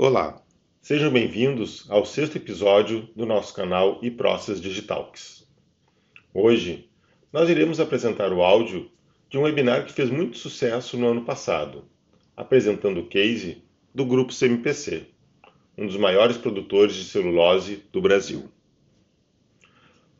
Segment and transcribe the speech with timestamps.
[0.00, 0.40] Olá,
[0.80, 5.44] sejam bem-vindos ao sexto episódio do nosso canal eProcess Digitalks.
[6.32, 6.88] Hoje,
[7.32, 8.88] nós iremos apresentar o áudio
[9.28, 11.84] de um webinar que fez muito sucesso no ano passado,
[12.36, 15.04] apresentando o case do Grupo CMPC,
[15.76, 18.48] um dos maiores produtores de celulose do Brasil.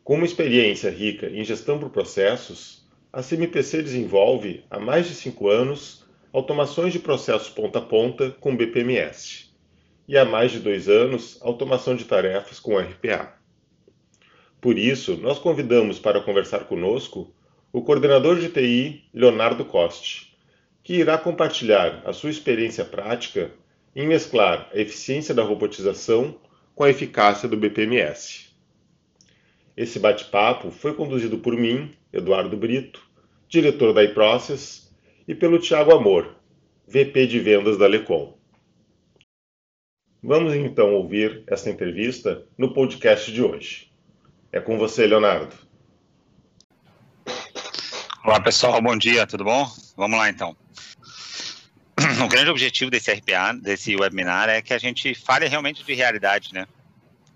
[0.03, 5.49] Com uma experiência rica em gestão por processos, a CMPC desenvolve há mais de cinco
[5.49, 9.48] anos automações de processos ponta a ponta com BPMS
[10.09, 13.35] e há mais de dois anos automação de tarefas com RPA.
[14.59, 17.33] Por isso, nós convidamos para conversar conosco
[17.71, 20.35] o coordenador de TI, Leonardo Coste,
[20.83, 23.53] que irá compartilhar a sua experiência prática
[23.95, 26.41] em mesclar a eficiência da robotização
[26.75, 28.49] com a eficácia do BPMS.
[29.77, 33.07] Esse bate-papo foi conduzido por mim, Eduardo Brito,
[33.49, 34.91] diretor da iProcess,
[35.27, 36.35] e pelo Tiago Amor,
[36.87, 38.38] VP de Vendas da Lecom.
[40.23, 43.89] Vamos então ouvir essa entrevista no podcast de hoje.
[44.51, 45.55] É com você, Leonardo.
[48.25, 49.71] Olá, pessoal, bom dia, tudo bom?
[49.97, 50.57] Vamos lá então.
[52.25, 56.53] O grande objetivo desse RPA, desse webinar, é que a gente fale realmente de realidade,
[56.53, 56.67] né?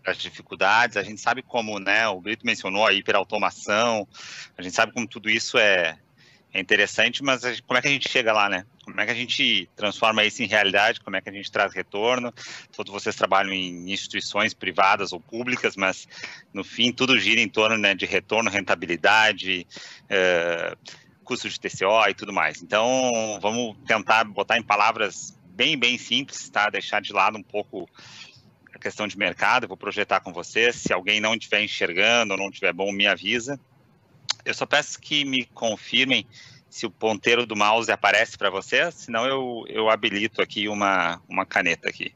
[0.04, 2.08] As dificuldades, a gente sabe como, né?
[2.08, 4.08] O Brito mencionou a hiperautomação,
[4.58, 5.98] a gente sabe como tudo isso é,
[6.54, 8.66] é interessante, mas como é que a gente chega lá, né?
[8.84, 11.00] Como é que a gente transforma isso em realidade?
[11.00, 12.32] Como é que a gente traz retorno?
[12.76, 16.06] Todos vocês trabalham em instituições privadas ou públicas, mas
[16.52, 19.66] no fim tudo gira em torno né, de retorno, rentabilidade,
[20.04, 20.76] uh,
[21.24, 22.62] custo de TCO e tudo mais.
[22.62, 26.68] Então, vamos tentar botar em palavras bem, bem simples, tá?
[26.68, 27.88] Deixar de lado um pouco
[28.74, 29.68] a questão de mercado.
[29.68, 30.76] Vou projetar com vocês.
[30.76, 33.58] Se alguém não estiver enxergando ou não estiver bom, me avisa.
[34.44, 36.26] Eu só peço que me confirmem
[36.68, 41.44] se o ponteiro do mouse aparece para você, senão eu, eu habilito aqui uma, uma
[41.44, 42.14] caneta aqui.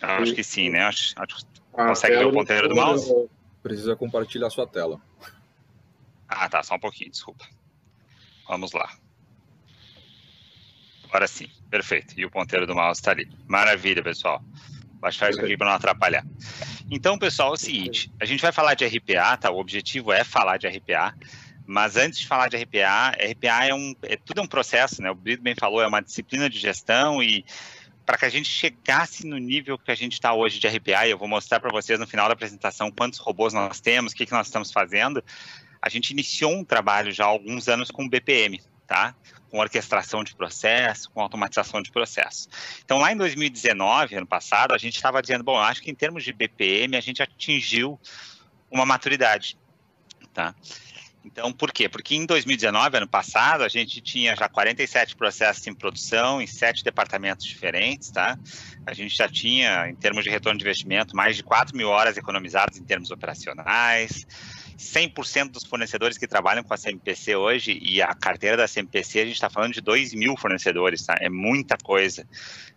[0.00, 0.82] Eu acho que sim, né?
[0.84, 3.12] Acho, acho consegue ver o ponteiro do mouse?
[3.62, 4.98] Precisa compartilhar sua tela.
[6.26, 7.46] Ah, tá, só um pouquinho, desculpa.
[8.48, 8.90] Vamos lá.
[11.04, 12.18] Agora sim, perfeito.
[12.18, 13.28] E o ponteiro do mouse está ali.
[13.46, 14.42] Maravilha, pessoal.
[15.00, 16.24] Baixar isso aqui para não atrapalhar.
[16.90, 19.50] Então, pessoal, é o seguinte: a gente vai falar de RPA, tá?
[19.50, 21.14] O objetivo é falar de RPA.
[21.66, 25.10] Mas antes de falar de RPA, RPA é um, é, tudo é um processo, né?
[25.10, 27.44] O Brito bem falou, é uma disciplina de gestão e
[28.04, 31.12] para que a gente chegasse no nível que a gente está hoje de RPA, e
[31.12, 34.26] eu vou mostrar para vocês no final da apresentação quantos robôs nós temos, o que,
[34.26, 35.22] que nós estamos fazendo,
[35.80, 38.60] a gente iniciou um trabalho já há alguns anos com BPM,
[38.90, 39.14] tá?
[39.48, 42.48] Com orquestração de processo, com automatização de processo.
[42.84, 46.24] Então, lá em 2019, ano passado, a gente estava dizendo, bom, acho que em termos
[46.24, 48.00] de BPM a gente atingiu
[48.68, 49.56] uma maturidade,
[50.34, 50.56] tá?
[51.24, 51.88] Então, por quê?
[51.88, 56.82] Porque em 2019, ano passado, a gente tinha já 47 processos em produção em sete
[56.82, 58.36] departamentos diferentes, tá?
[58.84, 62.16] A gente já tinha, em termos de retorno de investimento, mais de 4 mil horas
[62.16, 64.26] economizadas em termos operacionais.
[64.80, 69.24] 100% dos fornecedores que trabalham com a CMPC hoje e a carteira da CMPC, a
[69.26, 71.14] gente está falando de 2 mil fornecedores, tá?
[71.20, 72.26] É muita coisa.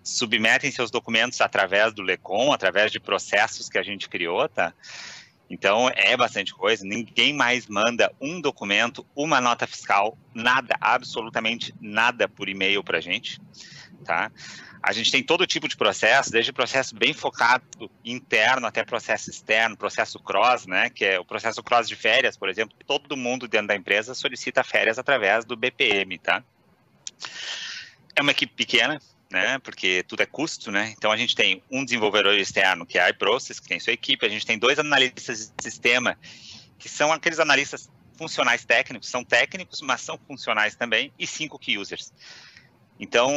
[0.04, 4.74] Submetem seus documentos através do LECOM, através de processos que a gente criou, tá?
[5.50, 6.86] Então é bastante coisa.
[6.86, 13.02] Ninguém mais manda um documento, uma nota fiscal, nada, absolutamente nada por e-mail para a
[13.02, 13.40] gente,
[14.04, 14.32] tá?
[14.82, 19.78] A gente tem todo tipo de processo, desde processo bem focado interno até processo externo,
[19.78, 20.90] processo cross, né?
[20.90, 22.76] Que é o processo cross de férias, por exemplo.
[22.86, 26.44] Todo mundo dentro da empresa solicita férias através do BPM, tá?
[28.14, 29.58] É uma equipe pequena, né?
[29.60, 30.94] Porque tudo é custo, né?
[30.98, 34.26] Então a gente tem um desenvolvedor externo, que é a iProcess, que tem sua equipe,
[34.26, 36.18] a gente tem dois analistas de sistema,
[36.78, 41.78] que são aqueles analistas funcionais técnicos, são técnicos, mas são funcionais também, e cinco key
[41.78, 42.14] users.
[43.00, 43.32] Então,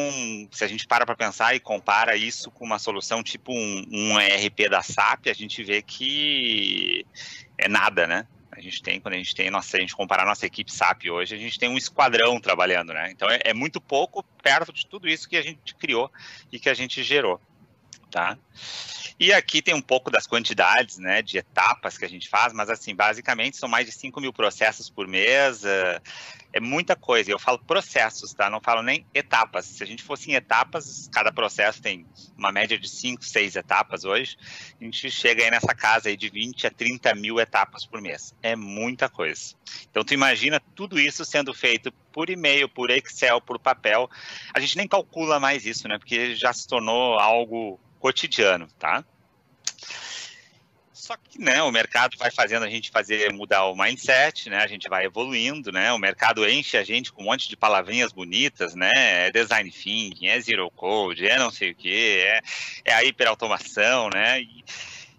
[0.53, 4.21] se a gente para para pensar e compara isso com uma solução tipo um, um
[4.21, 7.06] ERP da SAP, a gente vê que
[7.59, 8.27] é nada, né?
[8.53, 11.34] A gente tem, quando a gente tem, nossa, a gente comparar nossa equipe SAP hoje,
[11.34, 13.10] a gente tem um esquadrão trabalhando, né?
[13.10, 16.10] Então é, é muito pouco perto de tudo isso que a gente criou
[16.51, 17.41] e que a gente gerou,
[18.10, 18.39] tá?
[19.19, 22.69] E aqui tem um pouco das quantidades, né, de etapas que a gente faz, mas
[22.69, 26.01] assim, basicamente são mais de 5 mil processos por mês, uh,
[26.57, 27.31] é muita coisa.
[27.31, 28.49] Eu falo processos, tá?
[28.49, 29.67] Não falo nem etapas.
[29.67, 34.05] Se a gente fosse em etapas, cada processo tem uma média de 5, 6 etapas
[34.05, 34.39] hoje,
[34.81, 38.35] a gente chega aí nessa casa aí de 20 a 30 mil etapas por mês.
[38.43, 39.55] É muita coisa.
[39.91, 44.09] Então, tu imagina tudo isso sendo feito por e-mail, por Excel, por papel.
[44.55, 45.99] A gente nem calcula mais isso, né?
[45.99, 49.05] Porque já se tornou algo cotidiano, tá?
[51.07, 54.57] Só que, né, o mercado vai fazendo a gente fazer mudar o mindset, né?
[54.57, 55.93] A gente vai evoluindo, né?
[55.93, 58.91] O mercado enche a gente com um monte de palavrinhas bonitas, né?
[59.27, 62.41] É design thinking, é zero code, é não sei o que, é,
[62.87, 64.41] é a hiperautomação, né?
[64.41, 64.65] E,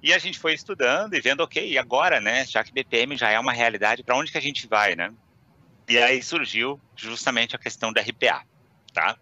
[0.04, 2.46] e a gente foi estudando e vendo, ok, e agora, né?
[2.46, 5.14] Já que BPM já é uma realidade, para onde que a gente vai, né?
[5.88, 8.44] E aí surgiu justamente a questão da RPA,
[8.94, 9.18] tá?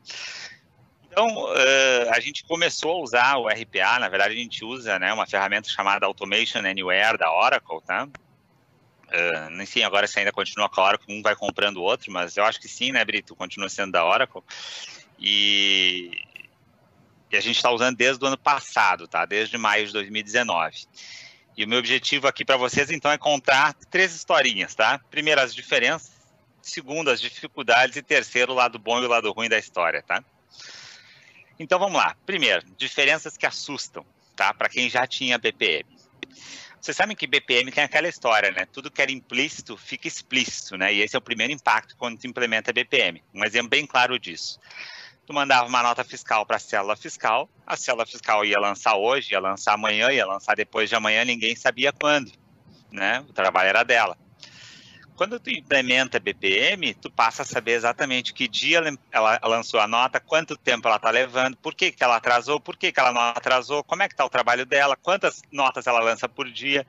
[1.15, 5.13] Então, uh, a gente começou a usar o RPA, na verdade a gente usa né,
[5.13, 8.03] uma ferramenta chamada Automation Anywhere da Oracle, tá?
[8.03, 12.35] Uh, sei agora se ainda continua com a Oracle, um vai comprando o outro, mas
[12.35, 13.33] eu acho que sim, né, Brito?
[13.33, 14.41] Continua sendo da Oracle.
[15.17, 16.11] E,
[17.31, 19.23] e a gente está usando desde o ano passado, tá?
[19.23, 20.85] Desde maio de 2019.
[21.55, 24.99] E o meu objetivo aqui para vocês, então, é contar três historinhas, tá?
[25.09, 26.11] Primeiro, as diferenças.
[26.61, 27.95] Segundo, as dificuldades.
[27.95, 30.21] E terceiro, o lado bom e o lado ruim da história, tá?
[31.59, 32.15] Então vamos lá.
[32.25, 34.05] Primeiro, diferenças que assustam,
[34.35, 34.53] tá?
[34.53, 35.85] Para quem já tinha BPM.
[36.79, 38.67] Vocês sabem que BPM tem aquela história, né?
[38.71, 40.93] Tudo que era implícito fica explícito, né?
[40.93, 43.23] E esse é o primeiro impacto quando tu implementa BPM.
[43.33, 44.59] Um exemplo bem claro disso.
[45.25, 49.31] Tu mandava uma nota fiscal para a célula fiscal, a célula fiscal ia lançar hoje,
[49.31, 52.31] ia lançar amanhã, ia lançar depois de amanhã, ninguém sabia quando,
[52.91, 53.21] né?
[53.27, 54.15] O trabalho era dela.
[55.15, 58.81] Quando tu implementa BPM, tu passa a saber exatamente que dia
[59.11, 62.75] ela lançou a nota, quanto tempo ela está levando, por que, que ela atrasou, por
[62.75, 66.01] que, que ela não atrasou, como é que está o trabalho dela, quantas notas ela
[66.01, 66.85] lança por dia.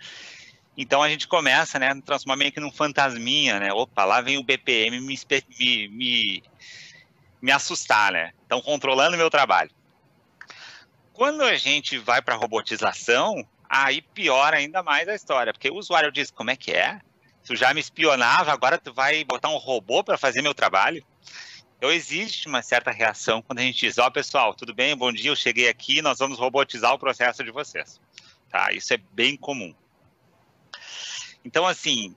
[0.77, 3.73] Então a gente começa, né, transformar meio que num fantasminha, né?
[3.73, 5.19] Opa, lá vem o BPM me,
[5.59, 6.43] me, me,
[7.41, 8.33] me assustar, né?
[8.43, 9.71] Estão controlando o meu trabalho.
[11.13, 16.11] Quando a gente vai para robotização, aí piora ainda mais a história, porque o usuário
[16.11, 17.01] diz como é que é,
[17.47, 21.05] tu já me espionava, agora tu vai botar um robô para fazer meu trabalho?
[21.79, 25.13] Então existe uma certa reação quando a gente diz, ó oh, pessoal, tudo bem, bom
[25.13, 28.01] dia, eu cheguei aqui, nós vamos robotizar o processo de vocês.
[28.51, 28.73] Tá?
[28.73, 29.75] Isso é bem comum.
[31.45, 32.17] Então, assim,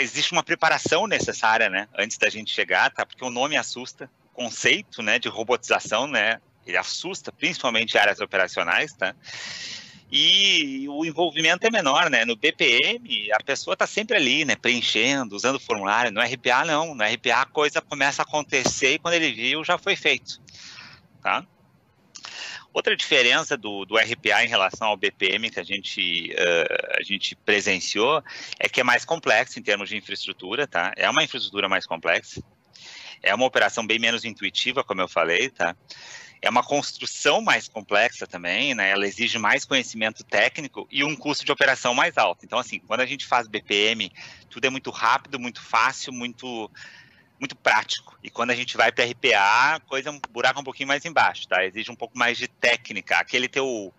[0.00, 3.06] existe uma preparação necessária, né, antes da gente chegar, tá?
[3.06, 8.92] Porque o nome assusta, o conceito, né, de robotização, né, ele assusta, principalmente áreas operacionais,
[8.94, 9.14] tá?
[10.10, 12.24] E o envolvimento é menor, né?
[12.24, 14.54] No BPM, a pessoa está sempre ali, né?
[14.54, 16.12] Preenchendo, usando o formulário.
[16.12, 16.94] No RPA, não.
[16.94, 20.40] No RPA, a coisa começa a acontecer e quando ele viu, já foi feito,
[21.22, 21.44] tá?
[22.72, 27.34] Outra diferença do, do RPA em relação ao BPM que a gente, uh, a gente
[27.34, 28.22] presenciou
[28.60, 30.92] é que é mais complexo em termos de infraestrutura, tá?
[30.94, 32.42] É uma infraestrutura mais complexa.
[33.22, 35.74] É uma operação bem menos intuitiva, como eu falei, tá?
[36.40, 38.90] É uma construção mais complexa também, né?
[38.90, 42.44] Ela exige mais conhecimento técnico e um custo de operação mais alto.
[42.44, 44.12] Então, assim, quando a gente faz BPM,
[44.48, 46.70] tudo é muito rápido, muito fácil, muito
[47.38, 48.18] muito prático.
[48.22, 51.64] E quando a gente vai para RPA, coisa um buraco um pouquinho mais embaixo, tá?
[51.64, 53.18] Exige um pouco mais de técnica.
[53.18, 53.92] Aquele teu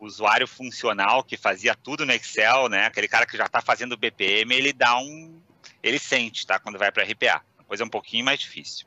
[0.00, 2.86] usuário funcional que fazia tudo no Excel, né?
[2.86, 5.40] Aquele cara que já está fazendo BPM, ele dá um,
[5.82, 6.58] ele sente, tá?
[6.58, 8.86] Quando vai para RPA, a coisa é um pouquinho mais difícil.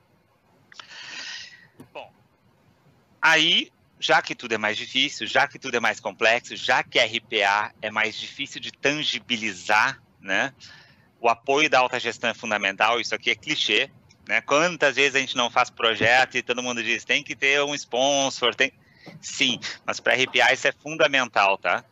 [1.94, 2.12] Bom,
[3.22, 7.00] Aí, já que tudo é mais difícil, já que tudo é mais complexo, já que
[7.00, 10.54] RPA é mais difícil de tangibilizar, né?
[11.20, 13.92] O apoio da alta gestão é fundamental, isso aqui é clichê,
[14.28, 14.42] né?
[14.42, 17.76] Quantas vezes a gente não faz projeto e todo mundo diz tem que ter um
[17.76, 18.72] sponsor, tem
[19.20, 21.84] Sim, mas para RPA isso é fundamental, tá?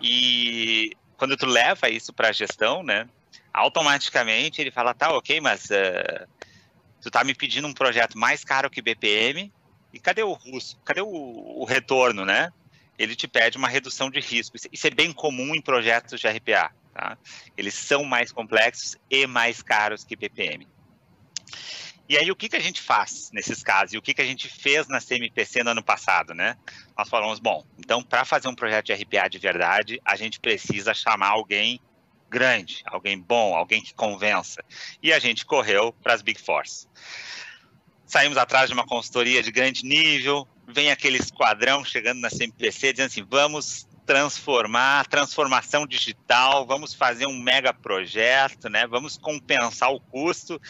[0.00, 3.08] E quando tu leva isso para a gestão, né?
[3.52, 6.26] Automaticamente ele fala, tá, ok, mas uh,
[7.00, 9.52] tu tá me pedindo um projeto mais caro que BPM,
[9.92, 10.78] e cadê o russo?
[10.84, 12.52] Cadê o, o retorno, né?
[12.98, 14.56] Ele te pede uma redução de risco.
[14.70, 16.70] Isso é bem comum em projetos de RPA.
[16.92, 17.16] Tá?
[17.56, 20.68] Eles são mais complexos e mais caros que BPM.
[22.08, 23.94] E aí, o que, que a gente faz nesses casos?
[23.94, 26.56] E o que, que a gente fez na CMPC no ano passado, né?
[26.98, 30.92] Nós falamos, bom, então, para fazer um projeto de RPA de verdade, a gente precisa
[30.92, 31.80] chamar alguém
[32.28, 34.62] grande, alguém bom, alguém que convença.
[35.00, 36.88] E a gente correu para as Big Fours
[38.10, 43.06] saímos atrás de uma consultoria de grande nível, vem aquele esquadrão chegando na CMPC dizendo
[43.06, 48.84] assim, vamos transformar, transformação digital, vamos fazer um mega projeto, né?
[48.84, 50.60] Vamos compensar o custo.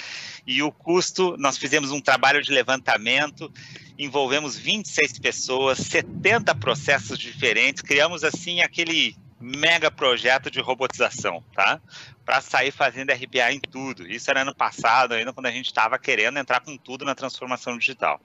[0.47, 3.51] E o custo, nós fizemos um trabalho de levantamento,
[3.99, 11.81] envolvemos 26 pessoas, 70 processos diferentes, criamos assim aquele mega projeto de robotização, tá?
[12.25, 14.07] Para sair fazendo RPA em tudo.
[14.07, 17.79] Isso era ano passado, ainda quando a gente estava querendo entrar com tudo na transformação
[17.79, 18.21] digital.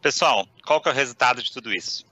[0.00, 2.06] Pessoal, qual que é o resultado de tudo isso?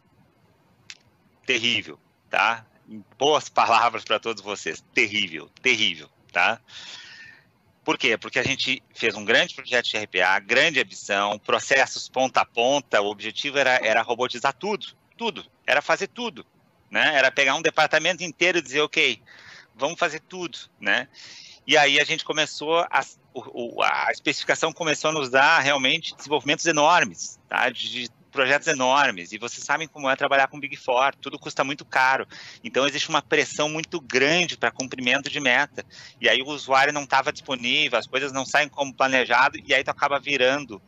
[1.46, 1.98] Terrível,
[2.28, 2.66] tá?
[2.88, 6.60] Em boas palavras para todos vocês, terrível, terrível, tá?
[7.82, 8.18] Por quê?
[8.18, 13.00] Porque a gente fez um grande projeto de RPA, grande ambição, processos ponta a ponta,
[13.00, 16.44] o objetivo era, era robotizar tudo, tudo, era fazer tudo,
[16.90, 17.16] né?
[17.16, 19.22] Era pegar um departamento inteiro e dizer, ok,
[19.74, 21.08] vamos fazer tudo, né?
[21.66, 23.04] E aí a gente começou, a,
[23.82, 27.68] a especificação começou a nos dar realmente desenvolvimentos enormes, tá?
[27.70, 31.86] De, projetos enormes e vocês sabem como é trabalhar com Big Four, tudo custa muito
[31.86, 32.28] caro.
[32.62, 35.82] Então existe uma pressão muito grande para cumprimento de meta.
[36.20, 39.82] E aí o usuário não estava disponível, as coisas não saem como planejado e aí
[39.82, 40.82] tu acaba virando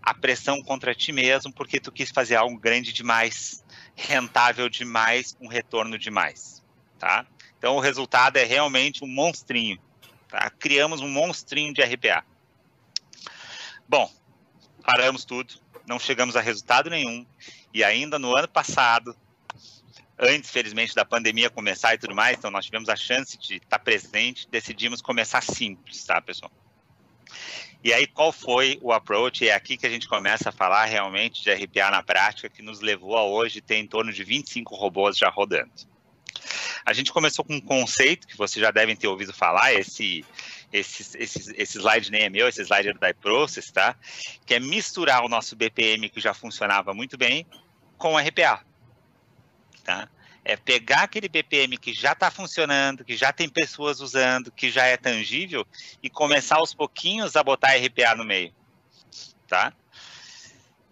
[0.00, 3.64] a pressão contra ti mesmo porque tu quis fazer algo grande demais,
[3.96, 6.62] rentável demais, um retorno demais,
[6.98, 7.26] tá?
[7.58, 9.80] Então o resultado é realmente um monstrinho.
[10.28, 10.50] Tá?
[10.50, 12.24] Criamos um monstrinho de RPA.
[13.88, 14.12] Bom,
[14.82, 15.54] paramos tudo,
[15.86, 17.26] não chegamos a resultado nenhum.
[17.72, 19.16] E ainda no ano passado,
[20.18, 23.78] antes, felizmente, da pandemia começar e tudo mais, então nós tivemos a chance de estar
[23.78, 26.50] presente, decidimos começar simples, tá, pessoal?
[27.86, 29.48] E aí, qual foi o approach?
[29.48, 32.80] É aqui que a gente começa a falar realmente de RPA na prática, que nos
[32.80, 35.70] levou a hoje ter em torno de 25 robôs já rodando.
[36.84, 40.24] A gente começou com um conceito que vocês já devem ter ouvido falar, esse
[40.72, 43.94] esse, esse, esse slide nem é meu, esse slide é do iProcess, tá?
[44.44, 47.46] Que é misturar o nosso BPM, que já funcionava muito bem,
[47.96, 48.64] com o RPA,
[49.84, 50.08] tá?
[50.48, 54.84] É pegar aquele BPM que já está funcionando, que já tem pessoas usando, que já
[54.84, 55.66] é tangível,
[56.00, 58.54] e começar aos pouquinhos a botar RPA no meio,
[59.48, 59.72] tá?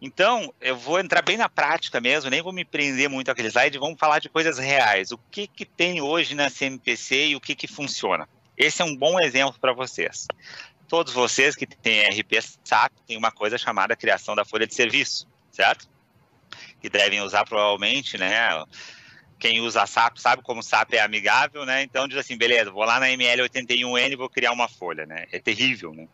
[0.02, 3.78] Então, eu vou entrar bem na prática mesmo, nem vou me prender muito àquele slide,
[3.78, 5.12] vamos falar de coisas reais.
[5.12, 8.28] O que, que tem hoje na CMPC e o que, que funciona?
[8.58, 10.26] Esse é um bom exemplo para vocês.
[10.88, 15.28] Todos vocês que têm RP SAP têm uma coisa chamada criação da folha de serviço,
[15.52, 15.88] certo?
[16.80, 18.64] Que devem usar provavelmente, né?
[19.38, 21.82] Quem usa SAP sabe como SAP é amigável, né?
[21.82, 25.26] Então diz assim, beleza, vou lá na ML81N e vou criar uma folha, né?
[25.32, 26.04] É terrível, né?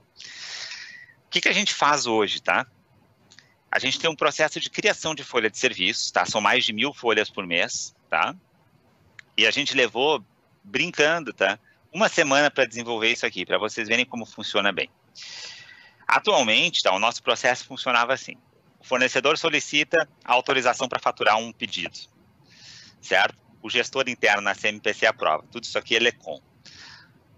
[1.26, 2.66] O que, que a gente faz hoje, tá?
[3.70, 6.26] A gente tem um processo de criação de folha de serviço, tá?
[6.26, 8.34] São mais de mil folhas por mês, tá?
[9.36, 10.24] E a gente levou
[10.64, 11.58] brincando, tá?
[11.92, 14.88] uma semana para desenvolver isso aqui, para vocês verem como funciona bem.
[16.06, 18.36] Atualmente, tá, o nosso processo funcionava assim.
[18.78, 21.98] O fornecedor solicita a autorização para faturar um pedido,
[23.00, 23.38] certo?
[23.62, 25.44] O gestor interno na CMPC aprova.
[25.50, 26.40] Tudo isso aqui é LECOM.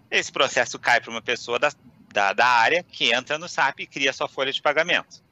[0.09, 1.71] Esse processo cai para uma pessoa da,
[2.13, 5.23] da, da, área que entra no SAP e cria sua folha de pagamento.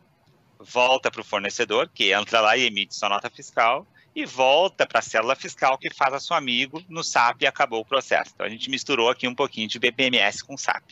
[0.60, 3.86] Volta para o fornecedor, que entra lá e emite sua nota fiscal,
[4.16, 7.82] e volta para a célula fiscal que faz a seu amigo no SAP e acabou
[7.82, 8.32] o processo.
[8.34, 10.84] Então a gente misturou aqui um pouquinho de BPMS com SAP.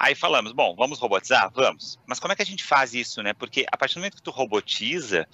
[0.00, 1.50] Aí falamos, bom, vamos robotizar?
[1.52, 1.98] Vamos.
[2.06, 3.34] Mas como é que a gente faz isso, né?
[3.34, 5.28] Porque a partir do momento que tu robotiza,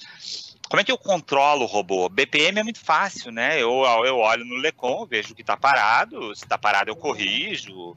[0.68, 2.08] como é que eu controlo o robô?
[2.08, 3.62] BPM é muito fácil, né?
[3.62, 7.96] Eu, eu olho no Lecon, vejo que está parado, se está parado eu corrijo.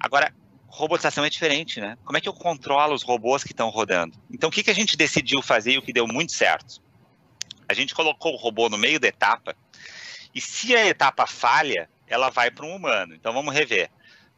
[0.00, 0.34] Agora,
[0.66, 1.98] robotização é diferente, né?
[2.06, 4.16] Como é que eu controlo os robôs que estão rodando?
[4.30, 6.80] Então, o que, que a gente decidiu fazer e o que deu muito certo?
[7.68, 9.54] A gente colocou o robô no meio da etapa
[10.34, 13.14] e se a etapa falha, ela vai para um humano.
[13.14, 13.90] Então vamos rever.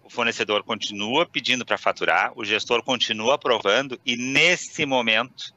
[0.04, 5.54] O fornecedor continua pedindo para faturar, o gestor continua aprovando e nesse momento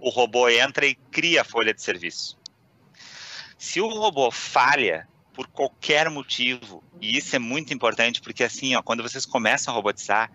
[0.00, 2.38] o robô entra e cria a folha de serviço.
[3.58, 8.82] Se o robô falha por qualquer motivo, e isso é muito importante porque assim, ó,
[8.82, 10.30] quando vocês começam a robotizar,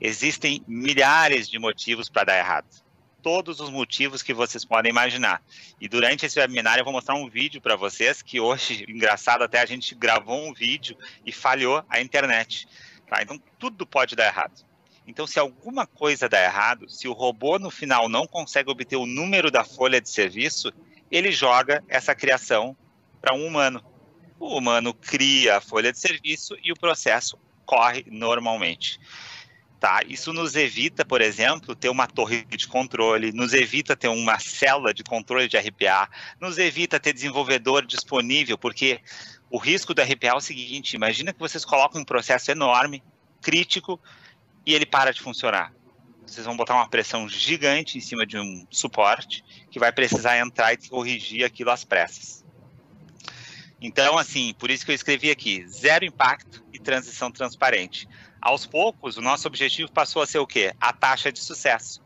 [0.00, 2.86] existem milhares de motivos para dar errado
[3.26, 5.42] todos os motivos que vocês podem imaginar.
[5.80, 9.60] E durante esse webinar eu vou mostrar um vídeo para vocês que hoje, engraçado, até
[9.60, 12.68] a gente gravou um vídeo e falhou a internet.
[13.08, 13.22] Tá?
[13.22, 14.64] Então tudo pode dar errado.
[15.06, 19.06] Então, se alguma coisa dá errado, se o robô no final não consegue obter o
[19.06, 20.72] número da folha de serviço,
[21.10, 22.76] ele joga essa criação
[23.20, 23.84] para um humano.
[24.38, 28.98] O humano cria a folha de serviço e o processo corre normalmente.
[29.78, 30.00] Tá?
[30.08, 34.92] Isso nos evita, por exemplo, ter uma torre de controle, nos evita ter uma célula
[34.92, 36.08] de controle de RPA,
[36.40, 39.00] nos evita ter desenvolvedor disponível, porque
[39.50, 43.02] o risco do RPA é o seguinte: imagina que vocês colocam um processo enorme,
[43.40, 44.00] crítico,
[44.64, 45.72] e ele para de funcionar.
[46.26, 50.72] Vocês vão botar uma pressão gigante em cima de um suporte que vai precisar entrar
[50.72, 52.44] e corrigir aquilo às pressas.
[53.80, 58.08] Então, assim, por isso que eu escrevi aqui: zero impacto e transição transparente
[58.40, 60.74] aos poucos, o nosso objetivo passou a ser o quê?
[60.80, 62.00] A taxa de sucesso.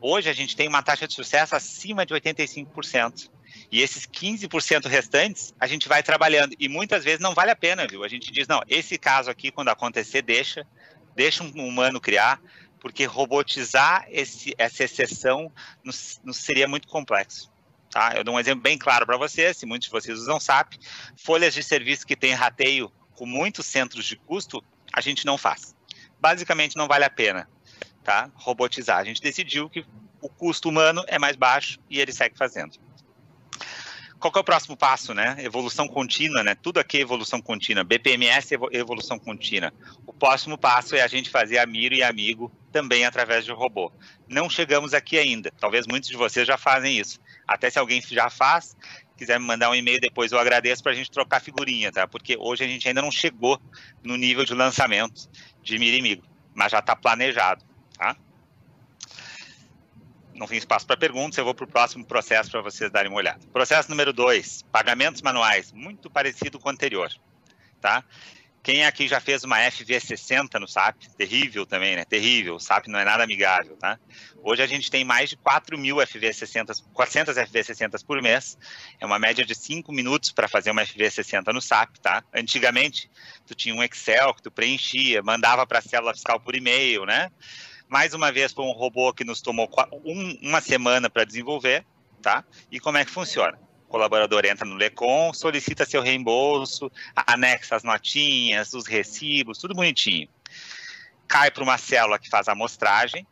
[0.00, 3.30] Hoje a gente tem uma taxa de sucesso acima de 85%.
[3.70, 6.54] E esses 15% restantes, a gente vai trabalhando.
[6.58, 8.02] E muitas vezes não vale a pena, viu?
[8.02, 10.66] A gente diz, não, esse caso aqui, quando acontecer, deixa,
[11.14, 12.40] deixa um humano criar,
[12.80, 15.52] porque robotizar esse, essa exceção
[15.84, 17.50] nos, nos seria muito complexo.
[17.90, 18.14] Tá?
[18.16, 20.74] Eu dou um exemplo bem claro para vocês, se muitos de vocês usam SAP,
[21.16, 25.74] folhas de serviço que têm rateio com muitos centros de custo, a gente não faz.
[26.20, 27.48] Basicamente, não vale a pena
[28.02, 28.30] tá?
[28.34, 28.98] robotizar.
[28.98, 29.84] A gente decidiu que
[30.20, 32.78] o custo humano é mais baixo e ele segue fazendo.
[34.18, 35.36] Qual é o próximo passo, né?
[35.38, 36.54] Evolução contínua, né?
[36.54, 37.84] Tudo aqui é evolução contínua.
[37.84, 39.72] BPMS é evolução contínua.
[40.06, 43.92] O próximo passo é a gente fazer amigo e amigo também através de robô.
[44.28, 45.52] Não chegamos aqui ainda.
[45.58, 47.20] Talvez muitos de vocês já fazem isso.
[47.46, 48.76] Até se alguém já faz,
[49.16, 52.06] quiser me mandar um e-mail depois, eu agradeço para a gente trocar figurinha, tá?
[52.06, 53.60] Porque hoje a gente ainda não chegou
[54.02, 55.28] no nível de lançamento
[55.62, 57.64] de Mirimigo, mas já está planejado,
[57.96, 58.16] tá?
[60.38, 63.18] Não tem espaço para perguntas, eu vou para o próximo processo para vocês darem uma
[63.18, 63.40] olhada.
[63.52, 67.10] Processo número 2, pagamentos manuais, muito parecido com o anterior,
[67.80, 68.04] tá?
[68.62, 70.96] Quem aqui já fez uma FV60 no SAP?
[71.16, 72.04] Terrível também, né?
[72.04, 73.98] Terrível, o SAP não é nada amigável, tá?
[74.42, 78.58] Hoje a gente tem mais de 4 mil FV60, 400 FV60 por mês,
[79.00, 82.22] é uma média de 5 minutos para fazer uma FV60 no SAP, tá?
[82.34, 83.10] Antigamente,
[83.46, 87.30] tu tinha um Excel que tu preenchia, mandava para a célula fiscal por e-mail, né?
[87.88, 89.68] Mais uma vez, foi um robô que nos tomou
[90.04, 91.86] um, uma semana para desenvolver,
[92.20, 92.44] tá?
[92.70, 93.58] E como é que funciona?
[93.86, 100.28] O colaborador entra no Lecom, solicita seu reembolso, anexa as notinhas, os recibos, tudo bonitinho.
[101.26, 103.26] Cai para uma célula que faz a amostragem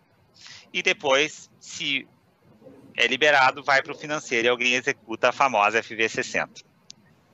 [0.72, 2.08] e depois, se
[2.96, 6.64] é liberado, vai para o financeiro e alguém executa a famosa FV60.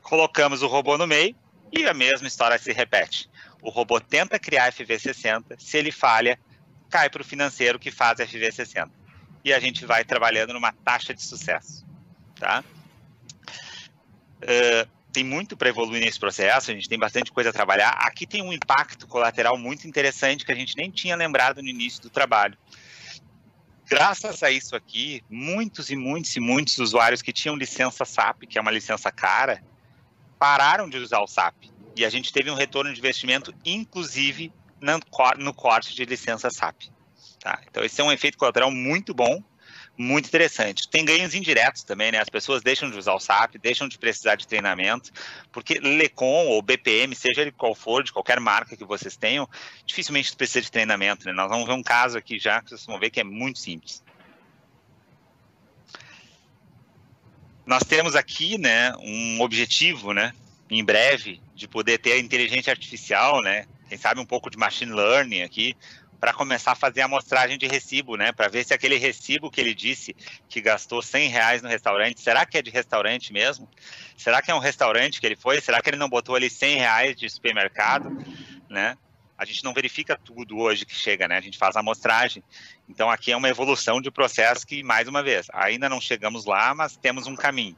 [0.02, 1.36] Colocamos o robô no meio
[1.70, 3.30] e a mesma história se repete.
[3.62, 6.36] O robô tenta criar a FV60, se ele falha,
[6.92, 8.90] cai para o financeiro que faz FV60.
[9.42, 11.86] E a gente vai trabalhando numa taxa de sucesso.
[12.38, 12.62] Tá?
[14.42, 17.90] Uh, tem muito para evoluir nesse processo, a gente tem bastante coisa a trabalhar.
[17.90, 22.02] Aqui tem um impacto colateral muito interessante que a gente nem tinha lembrado no início
[22.02, 22.56] do trabalho.
[23.88, 28.58] Graças a isso aqui, muitos e muitos e muitos usuários que tinham licença SAP, que
[28.58, 29.62] é uma licença cara,
[30.38, 31.70] pararam de usar o SAP.
[31.94, 34.52] E a gente teve um retorno de investimento, inclusive
[35.38, 36.82] no corte de licença SAP.
[37.40, 37.60] Tá?
[37.68, 39.42] Então, esse é um efeito colateral muito bom,
[39.96, 40.88] muito interessante.
[40.88, 42.18] Tem ganhos indiretos também, né?
[42.18, 45.12] As pessoas deixam de usar o SAP, deixam de precisar de treinamento,
[45.50, 49.48] porque Lecom ou BPM, seja ele qual for, de qualquer marca que vocês tenham,
[49.84, 51.32] dificilmente precisa de treinamento, né?
[51.32, 54.02] Nós vamos ver um caso aqui já que vocês vão ver que é muito simples.
[57.64, 60.34] Nós temos aqui, né, um objetivo, né,
[60.68, 64.90] em breve, de poder ter a inteligência artificial, né, quem sabe um pouco de machine
[64.90, 65.76] learning aqui,
[66.18, 68.32] para começar a fazer a amostragem de recibo, né?
[68.32, 70.16] Para ver se aquele recibo que ele disse
[70.48, 73.68] que gastou 100 reais no restaurante, será que é de restaurante mesmo?
[74.16, 75.60] Será que é um restaurante que ele foi?
[75.60, 78.16] Será que ele não botou ali 100 reais de supermercado,
[78.66, 78.96] né?
[79.36, 81.36] A gente não verifica tudo hoje que chega, né?
[81.36, 82.42] A gente faz a amostragem.
[82.88, 86.74] Então aqui é uma evolução de processo que, mais uma vez, ainda não chegamos lá,
[86.74, 87.76] mas temos um caminho.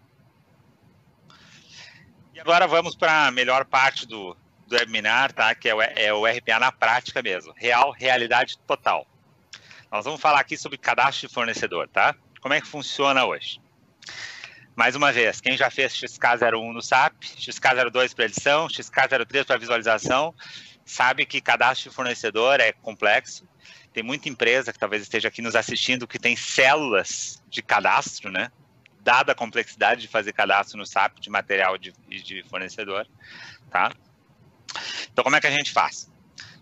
[2.33, 4.37] E agora vamos para a melhor parte do,
[4.75, 5.55] do webinar, tá?
[5.55, 9.07] Que é o, é o RPA na prática mesmo, real, realidade total.
[9.91, 12.15] Nós vamos falar aqui sobre cadastro de fornecedor, tá?
[12.41, 13.61] Como é que funciona hoje?
[14.75, 20.35] Mais uma vez, quem já fez XK01 no SAP, XK02 para edição, XK03 para visualização,
[20.85, 23.47] sabe que cadastro de fornecedor é complexo.
[23.93, 28.51] Tem muita empresa que talvez esteja aqui nos assistindo que tem células de cadastro, né?
[29.01, 33.07] Dada a complexidade de fazer cadastro no SAP de material de, de fornecedor,
[33.71, 33.93] tá?
[35.14, 36.11] Então, como é que a gente faz?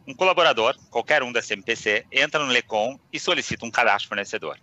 [0.07, 4.61] Um colaborador, qualquer um da CMPC, entra no Lecom e solicita um cadastro fornecedor.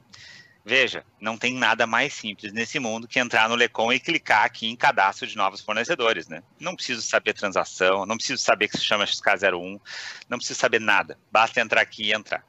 [0.63, 4.67] Veja, não tem nada mais simples nesse mundo que entrar no Lecom e clicar aqui
[4.67, 6.43] em cadastro de novos fornecedores, né?
[6.59, 9.81] Não preciso saber transação, não preciso saber que se chama XK01,
[10.29, 11.17] não preciso saber nada.
[11.31, 12.45] Basta entrar aqui e entrar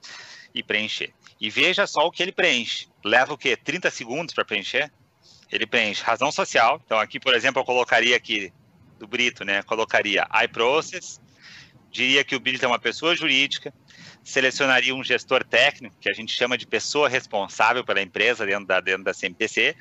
[0.55, 1.15] e preencher.
[1.41, 2.87] E veja só o que ele preenche.
[3.03, 3.57] Leva o quê?
[3.57, 4.93] 30 segundos para preencher?
[5.51, 6.83] Ele preenche razão social.
[6.85, 8.53] Então aqui, por exemplo, eu colocaria aqui
[8.99, 9.63] do Brito, né?
[9.63, 11.19] Colocaria iProcess,
[11.91, 13.75] diria que o Brito é uma pessoa jurídica,
[14.23, 18.81] selecionaria um gestor técnico, que a gente chama de pessoa responsável pela empresa dentro da,
[18.81, 19.75] dentro da CMPC.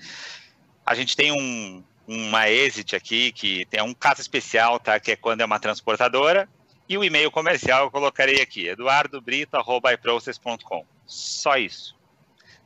[0.85, 4.99] A gente tem um, uma exit aqui, que tem um caso especial, tá?
[4.99, 6.49] Que é quando é uma transportadora.
[6.87, 10.85] E o e-mail comercial eu colocarei aqui, eduardobrito.iprocess.com.
[11.05, 11.95] Só isso.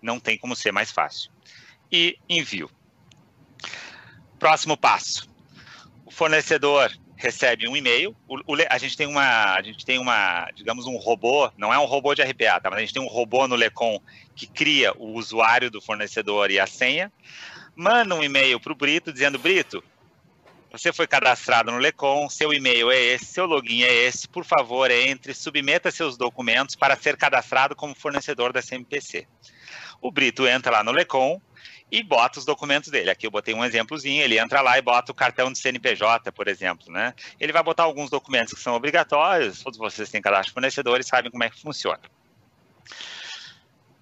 [0.01, 1.29] Não tem como ser mais fácil.
[1.91, 2.71] E envio.
[4.39, 5.34] Próximo passo
[6.13, 6.91] fornecedor
[7.24, 8.14] recebe um e-mail,
[8.70, 12.14] a gente tem uma, a gente tem uma, digamos um robô, não é um robô
[12.14, 12.70] de RPA, tá?
[12.70, 13.98] Mas a gente tem um robô no Lecom
[14.36, 17.10] que cria o usuário do fornecedor e a senha,
[17.74, 19.82] manda um e-mail para o Brito dizendo Brito,
[20.70, 24.92] você foi cadastrado no Lecom, seu e-mail é esse, seu login é esse, por favor
[24.92, 29.26] entre, submeta seus documentos para ser cadastrado como fornecedor da CMPC.
[30.02, 31.40] O Brito entra lá no Lecom,
[31.93, 33.12] e bota os documentos dele.
[33.12, 36.47] Aqui eu botei um exemplozinho, ele entra lá e bota o cartão de CNPJ, por
[36.47, 37.13] exemplo, né?
[37.39, 41.29] Ele vai botar alguns documentos que são obrigatórios, todos vocês têm cadastro de fornecedores, sabem
[41.29, 42.01] como é que funciona.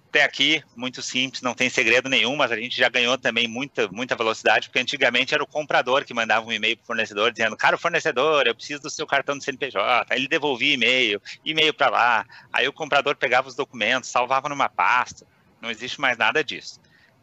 [0.08, 3.86] até aqui, muito simples, não tem segredo nenhum, mas a gente já ganhou também muita,
[3.88, 7.56] muita velocidade, porque antigamente era o comprador que mandava um e-mail para o fornecedor dizendo,
[7.58, 10.06] cara, fornecedor, eu preciso do seu cartão do CNPJ.
[10.08, 12.26] Aí ele devolvia e-mail, e-mail para lá.
[12.50, 15.26] Aí o comprador pegava os documentos, salvava numa pasta.
[15.60, 16.80] Não existe mais nada disso.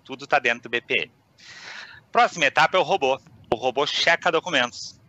[0.10, 1.12] Tudo está dentro do BPM.
[2.12, 3.22] Próxima etapa é o robô.
[3.54, 5.00] O robô checa documentos.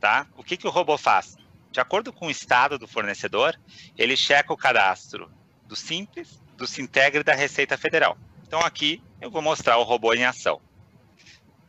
[0.00, 0.26] Tá?
[0.36, 1.36] O que, que o robô faz?
[1.70, 3.56] De acordo com o estado do fornecedor,
[3.96, 5.30] ele checa o cadastro
[5.66, 8.18] do Simples, do Sintegre e da Receita Federal.
[8.44, 10.60] Então aqui eu vou mostrar o robô em ação.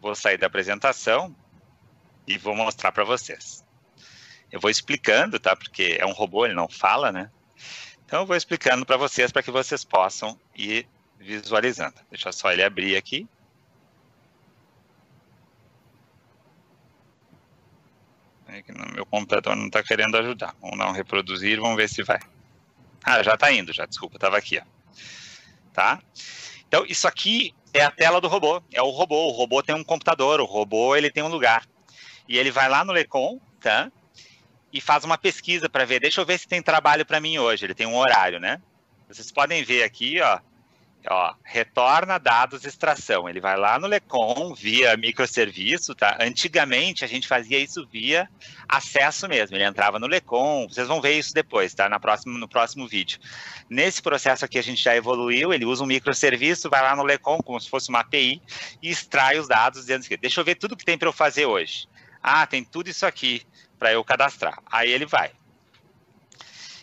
[0.02, 1.36] Vou sair da apresentação
[2.26, 3.64] e vou mostrar para vocês.
[4.52, 5.56] Eu vou explicando, tá?
[5.56, 7.30] Porque é um robô, ele não fala, né?
[8.04, 10.88] Então eu vou explicando para vocês para que vocês possam ir
[11.22, 11.96] visualizando.
[12.10, 13.28] Deixa só ele abrir aqui.
[18.48, 20.54] É que meu computador não está querendo ajudar.
[20.60, 22.20] Vamos dar um reproduzir, vamos ver se vai.
[23.04, 24.64] Ah, já está indo, já, desculpa, estava aqui, ó.
[25.74, 26.02] Tá?
[26.68, 29.28] Então, isso aqui é a tela do robô, é o robô.
[29.28, 31.66] O robô tem um computador, o robô ele tem um lugar.
[32.28, 33.90] E ele vai lá no Lecom, tá?
[34.72, 37.66] E faz uma pesquisa para ver, deixa eu ver se tem trabalho para mim hoje.
[37.66, 38.62] Ele tem um horário, né?
[39.08, 40.40] Vocês podem ver aqui, ó,
[41.10, 43.28] ó, retorna dados extração.
[43.28, 46.18] Ele vai lá no Lecom via microserviço, tá?
[46.20, 48.30] Antigamente a gente fazia isso via
[48.68, 49.56] acesso mesmo.
[49.56, 51.90] Ele entrava no Lecom, vocês vão ver isso depois, tá?
[51.90, 53.20] Na próxima, no próximo vídeo.
[53.70, 57.40] Nesse processo aqui a gente já evoluiu, ele usa um microserviço, vai lá no Lecom
[57.40, 58.42] como se fosse uma API
[58.82, 61.46] e extrai os dados dizendo que deixa eu ver tudo que tem para eu fazer
[61.46, 61.88] hoje.
[62.22, 63.42] Ah, tem tudo isso aqui
[63.80, 64.60] para eu cadastrar.
[64.72, 65.32] Aí ele vai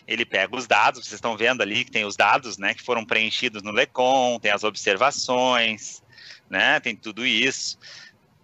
[0.09, 3.05] ele pega os dados, vocês estão vendo ali que tem os dados, né, que foram
[3.05, 6.01] preenchidos no Lecom, tem as observações,
[6.49, 7.77] né, tem tudo isso.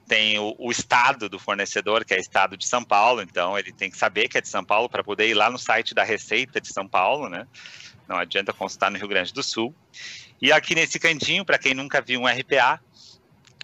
[0.07, 3.89] Tem o, o, estado do fornecedor, que é estado de São Paulo, então ele tem
[3.89, 6.61] que saber que é de São Paulo para poder ir lá no site da Receita
[6.61, 7.47] de São Paulo, né?
[8.07, 9.73] Não adianta consultar no Rio Grande do Sul.
[10.39, 12.79] E aqui nesse cantinho, para quem nunca viu um RPA,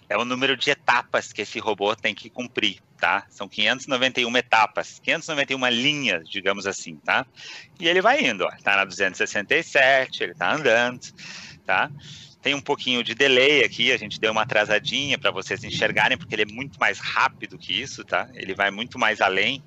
[0.08, 3.26] é o número de etapas que esse robô tem que cumprir tá?
[3.28, 7.26] São 591 etapas, 591 linhas, digamos assim, tá?
[7.80, 11.00] E ele vai indo, ó, tá na 267, ele tá andando,
[11.66, 11.90] tá?
[12.40, 16.32] Tem um pouquinho de delay aqui, a gente deu uma atrasadinha para vocês enxergarem, porque
[16.32, 18.30] ele é muito mais rápido que isso, tá?
[18.34, 19.60] Ele vai muito mais além,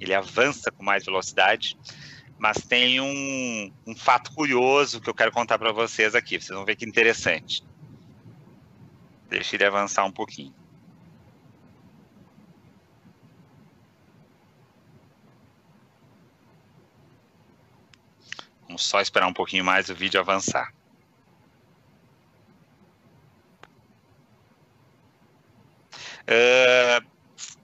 [0.00, 1.78] ele avança com mais velocidade.
[2.40, 6.64] Mas tem um, um fato curioso que eu quero contar para vocês aqui, vocês vão
[6.64, 7.62] ver que interessante.
[9.28, 10.54] Deixa ele avançar um pouquinho.
[18.66, 20.72] Vamos só esperar um pouquinho mais o vídeo avançar.
[26.28, 27.17] Uh,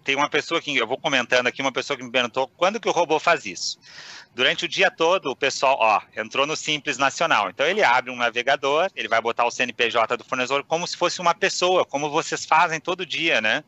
[0.05, 2.89] tem uma pessoa que eu vou comentando aqui, uma pessoa que me perguntou quando que
[2.89, 3.79] o robô faz isso.
[4.35, 7.49] Durante o dia todo, o pessoal, ó, entrou no Simples Nacional.
[7.49, 11.21] Então ele abre um navegador, ele vai botar o CNPJ do fornecedor como se fosse
[11.21, 13.65] uma pessoa, como vocês fazem todo dia, né?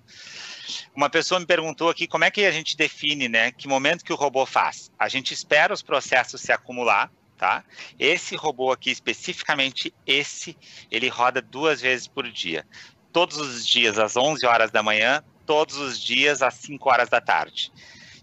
[0.94, 3.52] Uma pessoa me perguntou aqui como é que a gente define, né?
[3.52, 4.90] Que momento que o robô faz?
[4.98, 7.64] A gente espera os processos se acumular, tá?
[7.98, 10.56] Esse robô aqui, especificamente esse,
[10.90, 12.66] ele roda duas vezes por dia.
[13.12, 17.20] Todos os dias às 11 horas da manhã, todos os dias às 5 horas da
[17.20, 17.72] tarde.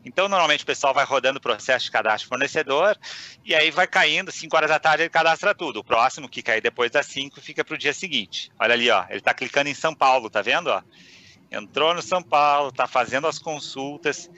[0.06, 2.98] Então, normalmente o pessoal vai rodando o processo de cadastro fornecedor
[3.46, 5.80] e aí vai caindo, 5 horas da tarde ele cadastra tudo.
[5.80, 8.52] O próximo que cair depois das 5 fica para o dia seguinte.
[8.60, 10.68] Olha ali, ó, ele está clicando em São Paulo, tá vendo?
[10.68, 10.82] Ó?
[11.50, 14.30] Entrou no São Paulo, está fazendo as consultas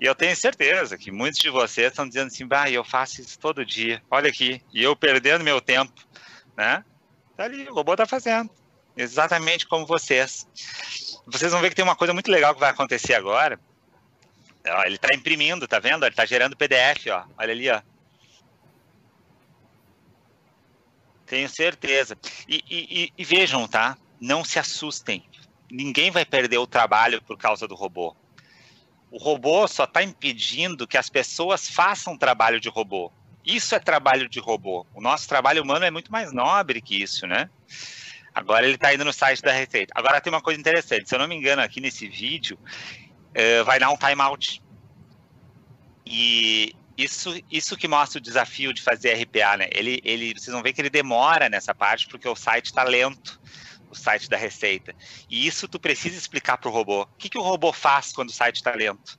[0.00, 3.38] e eu tenho certeza que muitos de vocês estão dizendo assim, bah, eu faço isso
[3.38, 6.06] todo dia, olha aqui, e eu perdendo meu tempo,
[6.56, 6.84] né?
[7.36, 8.50] Tá ali, o robô tá fazendo,
[8.96, 10.46] exatamente como vocês.
[11.30, 13.58] Vocês vão ver que tem uma coisa muito legal que vai acontecer agora.
[14.66, 16.04] Ó, ele está imprimindo, tá vendo?
[16.04, 17.24] Ele está gerando PDF, ó.
[17.38, 17.80] Olha ali, ó.
[21.26, 22.16] Tenho certeza.
[22.48, 23.96] E, e, e vejam, tá?
[24.20, 25.24] Não se assustem.
[25.70, 28.16] Ninguém vai perder o trabalho por causa do robô
[29.10, 33.10] o robô só está impedindo que as pessoas façam trabalho de robô.
[33.44, 34.86] Isso é trabalho de robô.
[34.94, 37.48] O nosso trabalho humano é muito mais nobre que isso, né?
[38.38, 39.92] Agora ele está indo no site da Receita.
[39.96, 41.08] Agora tem uma coisa interessante.
[41.08, 44.62] Se eu não me engano, aqui nesse vídeo, uh, vai dar um timeout.
[46.06, 49.68] E isso, isso que mostra o desafio de fazer RPA, né?
[49.72, 53.40] Ele, ele, vocês vão ver que ele demora nessa parte porque o site está lento
[53.90, 54.94] o site da Receita.
[55.28, 57.02] E isso tu precisa explicar para o robô.
[57.02, 59.18] O que, que o robô faz quando o site está lento?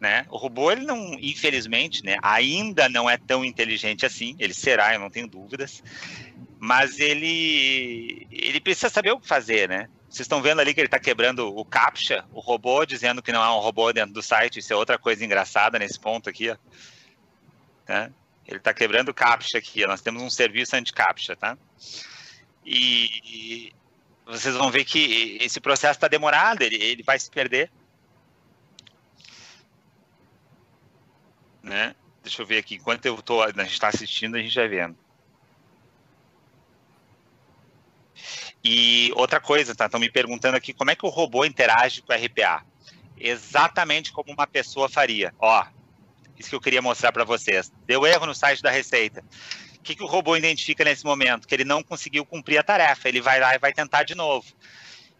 [0.00, 0.26] Né?
[0.28, 4.36] O robô, ele não, infelizmente, né, ainda não é tão inteligente assim.
[4.38, 5.82] Ele será, eu não tenho dúvidas.
[6.64, 9.86] Mas ele, ele precisa saber o que fazer, né?
[10.08, 13.42] Vocês estão vendo ali que ele está quebrando o CAPTCHA, o robô, dizendo que não
[13.42, 14.60] há um robô dentro do site.
[14.60, 16.48] Isso é outra coisa engraçada nesse ponto aqui.
[16.48, 16.56] Ó.
[17.86, 18.10] Né?
[18.46, 19.86] Ele está quebrando captcha aqui.
[19.86, 21.58] Nós temos um serviço anti-captcha, tá?
[22.64, 23.70] E,
[24.24, 27.70] vocês vão ver que esse processo está demorado, ele, ele vai se perder.
[31.62, 31.94] Né?
[32.22, 32.76] Deixa eu ver aqui.
[32.76, 35.03] Enquanto eu tô, a gente está assistindo, a gente vai vendo.
[38.64, 39.86] E outra coisa, tá?
[39.86, 42.64] Estão me perguntando aqui como é que o robô interage com o RPA.
[43.18, 45.34] Exatamente como uma pessoa faria.
[45.38, 45.64] Ó,
[46.38, 47.70] isso que eu queria mostrar para vocês.
[47.86, 49.22] Deu erro no site da Receita.
[49.76, 51.46] O que, que o robô identifica nesse momento?
[51.46, 53.06] Que ele não conseguiu cumprir a tarefa.
[53.06, 54.46] Ele vai lá e vai tentar de novo.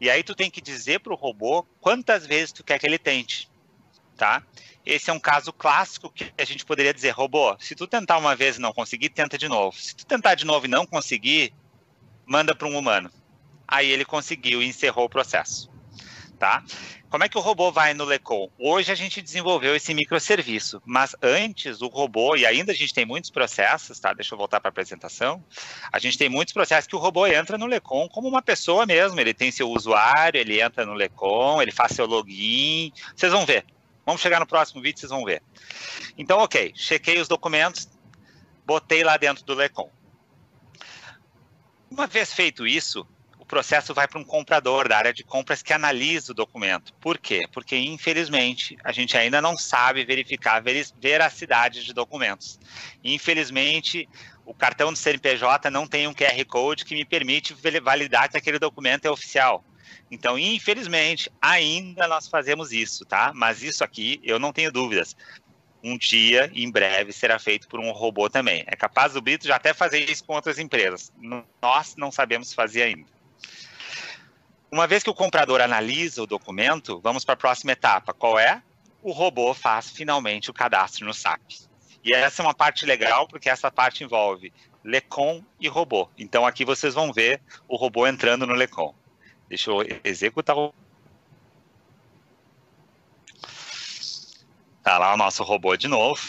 [0.00, 2.98] E aí tu tem que dizer para o robô quantas vezes tu quer que ele
[2.98, 3.48] tente,
[4.16, 4.42] tá?
[4.84, 8.34] Esse é um caso clássico que a gente poderia dizer, robô, se tu tentar uma
[8.34, 9.78] vez e não conseguir, tenta de novo.
[9.78, 11.54] Se tu tentar de novo e não conseguir,
[12.26, 13.10] manda para um humano.
[13.66, 15.70] Aí ele conseguiu e encerrou o processo,
[16.38, 16.62] tá?
[17.14, 18.50] Como é que o robô vai no Lecon?
[18.58, 23.06] Hoje a gente desenvolveu esse microserviço, mas antes o robô, e ainda a gente tem
[23.06, 24.12] muitos processos, tá?
[24.12, 25.40] Deixa eu voltar para a apresentação.
[25.92, 29.20] A gente tem muitos processos que o robô entra no Lecon como uma pessoa mesmo.
[29.20, 32.92] Ele tem seu usuário, ele entra no Lecon, ele faz seu login.
[33.14, 33.64] Vocês vão ver.
[34.04, 35.40] Vamos chegar no próximo vídeo, vocês vão ver.
[36.18, 37.88] Então, ok, chequei os documentos,
[38.66, 39.88] botei lá dentro do Lecon.
[41.88, 43.06] Uma vez feito isso,
[43.44, 46.94] o processo vai para um comprador da área de compras que analisa o documento.
[46.94, 47.42] Por quê?
[47.52, 52.58] Porque, infelizmente, a gente ainda não sabe verificar a veracidade de documentos.
[53.04, 54.08] Infelizmente,
[54.46, 58.58] o cartão do CNPJ não tem um QR Code que me permite validar que aquele
[58.58, 59.62] documento é oficial.
[60.10, 63.30] Então, infelizmente, ainda nós fazemos isso, tá?
[63.34, 65.14] Mas isso aqui, eu não tenho dúvidas.
[65.82, 68.64] Um dia, em breve, será feito por um robô também.
[68.66, 71.12] É capaz do Brito já até fazer isso com outras empresas.
[71.60, 73.12] Nós não sabemos fazer ainda.
[74.74, 78.12] Uma vez que o comprador analisa o documento, vamos para a próxima etapa.
[78.12, 78.60] Qual é?
[79.04, 81.42] O robô faz finalmente o cadastro no SAP.
[82.02, 86.08] E essa é uma parte legal, porque essa parte envolve Lecon e robô.
[86.18, 88.92] Então aqui vocês vão ver o robô entrando no Lecon.
[89.48, 90.74] Deixa eu executar o.
[94.82, 96.20] Tá lá o nosso robô de novo.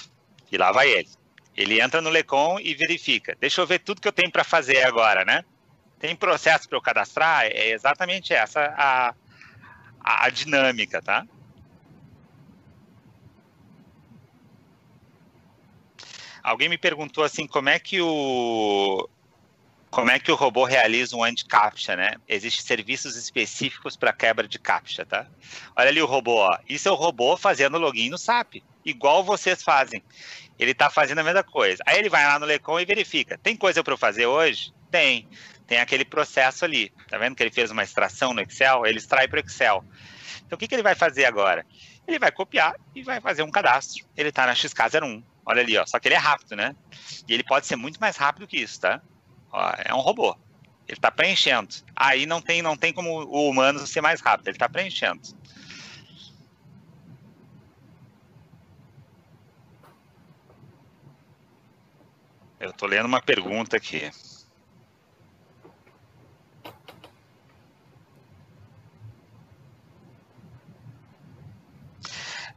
[0.52, 1.10] E lá vai ele.
[1.58, 3.36] Ele entra no Lecon e verifica.
[3.40, 5.44] Deixa eu ver tudo que eu tenho para fazer agora, né?
[6.00, 9.14] Tem processo para eu cadastrar, é exatamente essa a,
[10.00, 11.26] a, a dinâmica, tá?
[16.44, 19.10] Alguém me perguntou assim, como é que o
[19.90, 22.16] como é que o robô realiza um anti-captcha, né?
[22.28, 25.26] Existem serviços específicos para quebra de captcha, tá?
[25.74, 26.58] Olha ali o robô, ó.
[26.68, 30.04] Isso é o robô fazendo login no SAP, igual vocês fazem.
[30.60, 31.82] Ele está fazendo a mesma coisa.
[31.86, 33.38] Aí ele vai lá no Lecom e verifica.
[33.38, 34.74] Tem coisa para eu fazer hoje?
[34.92, 35.30] Tem
[35.68, 36.92] tem aquele processo ali.
[37.10, 38.86] Tá vendo que ele fez uma extração no Excel?
[38.86, 39.84] Ele extrai para o Excel.
[40.46, 41.66] Então, o que, que ele vai fazer agora?
[42.08, 44.06] Ele vai copiar e vai fazer um cadastro.
[44.16, 45.24] Ele está na XK01.
[45.46, 45.86] Olha ali, ó.
[45.86, 46.76] Só que ele é rápido, né?
[47.28, 49.02] E ele pode ser muito mais rápido que isso, tá?
[49.52, 50.38] Ó, é um robô.
[50.88, 51.74] Ele está preenchendo.
[51.96, 54.48] Aí não tem, não tem como o humano ser mais rápido.
[54.48, 55.22] Ele está preenchendo.
[62.60, 64.12] Eu estou lendo uma pergunta aqui.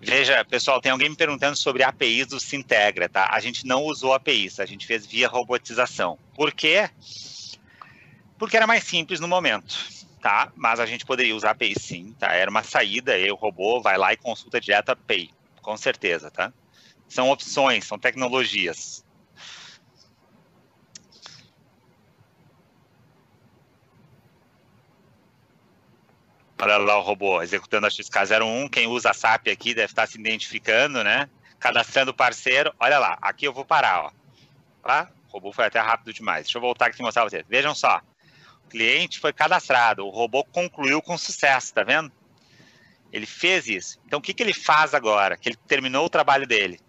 [0.01, 3.29] Veja, pessoal, tem alguém me perguntando sobre APIs do Sintegra, tá?
[3.33, 6.17] A gente não usou APIs, a gente fez via robotização.
[6.35, 6.89] Por quê?
[8.39, 9.77] Porque era mais simples no momento,
[10.23, 10.53] tá?
[10.55, 12.33] Mas a gente poderia usar API sim, tá?
[12.33, 15.31] Era uma saída, aí o robô vai lá e consulta direto a API,
[15.61, 16.53] com certeza, tá?
[17.09, 19.05] São opções, são tecnologias.
[26.61, 28.69] Olha lá o robô executando a XK01.
[28.69, 31.31] Quem usa a SAP aqui deve estar se identificando, né?
[31.61, 32.75] Cadastrando o parceiro.
[32.81, 34.11] Olha lá, aqui eu vou parar, ó.
[34.83, 35.09] Tá?
[35.29, 36.47] O robô foi até rápido demais.
[36.47, 37.45] Deixa eu voltar aqui e mostrar pra vocês.
[37.49, 38.01] Vejam só.
[38.67, 40.05] O cliente foi cadastrado.
[40.05, 42.11] O robô concluiu com sucesso, tá vendo?
[43.13, 44.01] Ele fez isso.
[44.05, 45.37] Então, o que, que ele faz agora?
[45.37, 46.81] Que ele terminou o trabalho dele.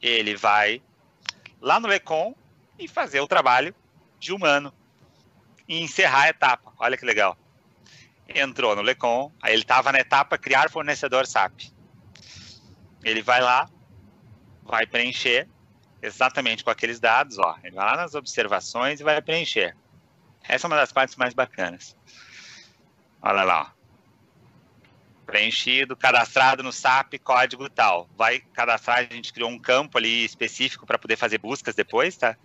[0.00, 0.82] Ele vai
[1.60, 2.34] lá no Lecon
[2.78, 3.74] e fazer o trabalho
[4.18, 4.72] de humano.
[5.68, 6.72] E encerrar a etapa.
[6.78, 7.36] Olha que legal
[8.34, 11.72] entrou no Lecon, aí ele estava na etapa criar fornecedor SAP.
[13.02, 13.68] Ele vai lá,
[14.62, 15.48] vai preencher
[16.02, 17.56] exatamente com aqueles dados, ó.
[17.62, 19.76] Ele vai lá nas observações e vai preencher.
[20.46, 21.96] Essa é uma das partes mais bacanas.
[23.22, 23.80] Olha lá, ó.
[25.26, 28.08] Preenchido, cadastrado no SAP, código tal.
[28.16, 32.36] Vai cadastrar, a gente criou um campo ali específico para poder fazer buscas depois, tá?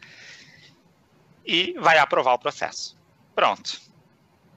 [1.46, 2.98] E vai aprovar o processo.
[3.34, 3.86] Pronto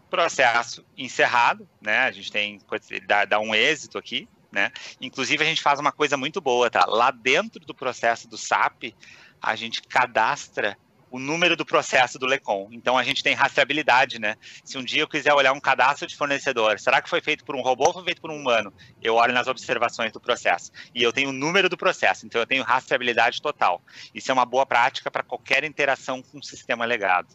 [0.09, 2.01] processo encerrado, né?
[2.01, 2.59] A gente tem
[3.07, 4.73] dá, dá um êxito aqui, né?
[5.01, 6.85] Inclusive, a gente faz uma coisa muito boa, tá?
[6.87, 8.94] Lá dentro do processo do SAP,
[9.40, 10.77] a gente cadastra
[11.11, 12.68] o número do processo do LECOM.
[12.73, 14.37] Então a gente tem rastreabilidade, né?
[14.64, 17.57] Se um dia eu quiser olhar um cadastro de fornecedor, será que foi feito por
[17.57, 18.73] um robô ou foi feito por um humano?
[19.03, 20.71] Eu olho nas observações do processo.
[20.94, 23.83] E eu tenho o número do processo, então eu tenho rastreabilidade total.
[24.14, 27.29] Isso é uma boa prática para qualquer interação com o sistema legado.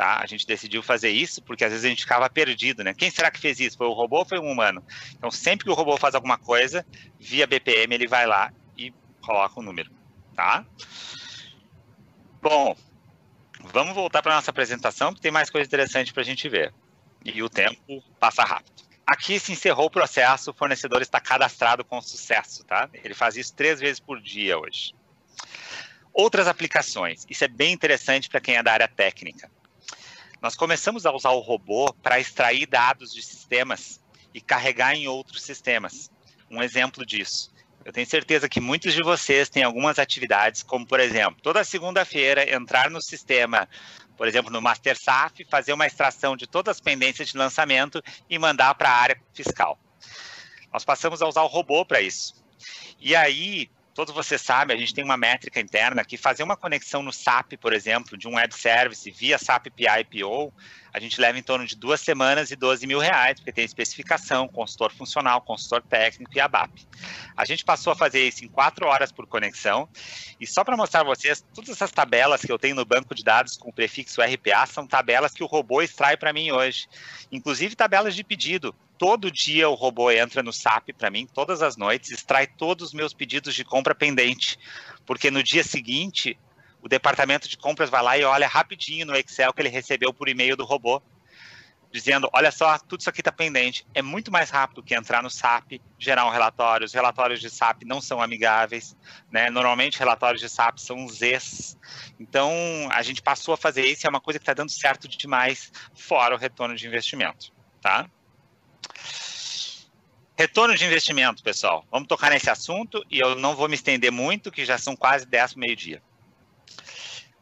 [0.00, 0.18] Tá?
[0.18, 2.94] A gente decidiu fazer isso porque às vezes a gente ficava perdido, né?
[2.94, 3.76] Quem será que fez isso?
[3.76, 4.82] Foi o robô ou foi um humano?
[5.12, 6.86] Então sempre que o robô faz alguma coisa,
[7.18, 9.90] via BPM ele vai lá e coloca o número,
[10.34, 10.64] tá?
[12.40, 12.74] Bom,
[13.62, 16.72] Vamos voltar para nossa apresentação, porque tem mais coisa interessante para a gente ver.
[17.22, 18.82] E o tempo passa rápido.
[19.06, 22.88] Aqui se encerrou o processo, o fornecedor está cadastrado com sucesso, tá?
[23.04, 24.94] Ele faz isso três vezes por dia hoje.
[26.10, 27.26] Outras aplicações.
[27.28, 29.50] Isso é bem interessante para quem é da área técnica.
[30.40, 34.00] Nós começamos a usar o robô para extrair dados de sistemas
[34.32, 36.10] e carregar em outros sistemas.
[36.50, 37.52] Um exemplo disso
[37.84, 42.54] eu tenho certeza que muitos de vocês têm algumas atividades, como por exemplo, toda segunda-feira
[42.54, 43.68] entrar no sistema,
[44.16, 48.38] por exemplo, no Master SAF, fazer uma extração de todas as pendências de lançamento e
[48.38, 49.78] mandar para a área fiscal.
[50.72, 52.34] Nós passamos a usar o robô para isso.
[53.00, 57.02] E aí, todos vocês sabem, a gente tem uma métrica interna que fazer uma conexão
[57.02, 60.50] no SAP, por exemplo, de um web service via SAP API PO,
[60.92, 64.48] a gente leva em torno de duas semanas e 12 mil reais, porque tem especificação,
[64.48, 66.86] consultor funcional, consultor técnico e ABAP.
[67.36, 69.88] A gente passou a fazer isso em quatro horas por conexão,
[70.40, 73.22] e só para mostrar a vocês, todas essas tabelas que eu tenho no banco de
[73.22, 76.86] dados com o prefixo RPA são tabelas que o robô extrai para mim hoje,
[77.30, 78.74] inclusive tabelas de pedido.
[78.98, 82.92] Todo dia o robô entra no SAP para mim, todas as noites, extrai todos os
[82.92, 84.58] meus pedidos de compra pendente,
[85.06, 86.38] porque no dia seguinte
[86.82, 90.28] o departamento de compras vai lá e olha rapidinho no Excel que ele recebeu por
[90.28, 91.02] e-mail do robô,
[91.90, 93.86] dizendo: olha só, tudo isso aqui está pendente.
[93.94, 96.84] É muito mais rápido que entrar no SAP, gerar um relatório.
[96.84, 98.96] Os relatórios de SAP não são amigáveis,
[99.30, 99.50] né?
[99.50, 101.76] Normalmente, relatórios de SAP são Zs.
[102.18, 102.52] Então,
[102.92, 105.72] a gente passou a fazer isso e é uma coisa que está dando certo demais,
[105.94, 108.08] fora o retorno de investimento, tá?
[110.38, 111.84] Retorno de investimento, pessoal.
[111.90, 115.26] Vamos tocar nesse assunto e eu não vou me estender muito, que já são quase
[115.26, 116.02] 10 meio-dia.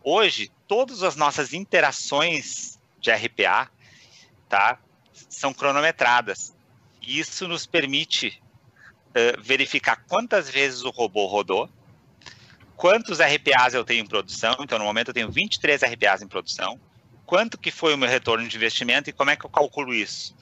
[0.03, 3.71] Hoje, todas as nossas interações de RPA
[4.49, 4.79] tá,
[5.29, 6.55] são cronometradas.
[7.03, 8.41] Isso nos permite
[9.09, 11.69] uh, verificar quantas vezes o robô rodou,
[12.77, 14.57] quantos RPAs eu tenho em produção.
[14.61, 16.79] Então, no momento, eu tenho 23 RPAs em produção.
[17.27, 20.35] Quanto que foi o meu retorno de investimento e como é que eu calculo isso?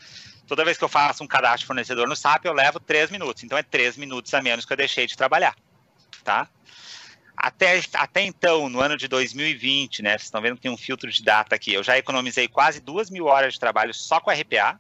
[0.47, 3.43] Toda vez que eu faço um cadastro de fornecedor no SAP, eu levo 3 minutos.
[3.43, 5.57] Então, é 3 minutos a menos que eu deixei de trabalhar.
[6.23, 6.49] Tá?
[7.37, 10.11] Até, até então, no ano de 2020, né?
[10.13, 11.75] Vocês estão vendo que tem um filtro de data aqui.
[11.75, 14.79] Eu já economizei quase duas mil horas de trabalho só com RPA.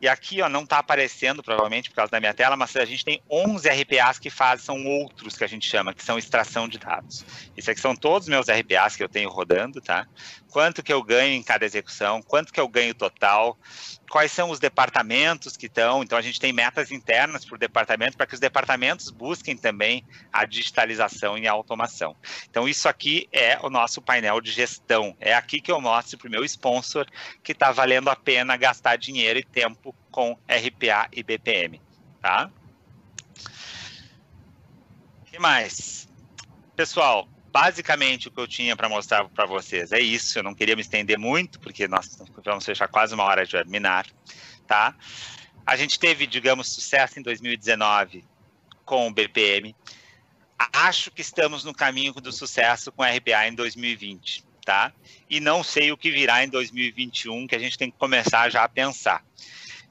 [0.00, 3.04] E aqui, ó, não está aparecendo, provavelmente, por causa da minha tela, mas a gente
[3.04, 6.78] tem 11 RPAs que fazem, são outros que a gente chama, que são extração de
[6.78, 7.22] dados.
[7.54, 10.06] Isso aqui são todos os meus RPAs que eu tenho rodando, tá?
[10.50, 13.58] Quanto que eu ganho em cada execução, quanto que eu ganho total,
[14.10, 16.02] quais são os departamentos que estão.
[16.02, 20.44] Então, a gente tem metas internas por departamento para que os departamentos busquem também a
[20.44, 22.16] digitalização e a automação.
[22.50, 25.16] Então, isso aqui é o nosso painel de gestão.
[25.20, 27.06] É aqui que eu mostro para o meu sponsor
[27.42, 31.80] que está valendo a pena gastar dinheiro e tempo com RPA e BPM.
[32.20, 32.50] Tá?
[35.20, 36.08] O que mais?
[36.74, 40.38] Pessoal, basicamente o que eu tinha para mostrar para vocês é isso.
[40.38, 44.06] Eu não queria me estender muito, porque nós vamos fechar quase uma hora de webinar,
[44.66, 44.94] tá?
[45.66, 48.24] A gente teve, digamos, sucesso em 2019
[48.84, 49.74] com o BPM.
[50.72, 54.92] Acho que estamos no caminho do sucesso com o RPA em 2020, tá?
[55.28, 58.64] E não sei o que virá em 2021, que a gente tem que começar já
[58.64, 59.24] a pensar.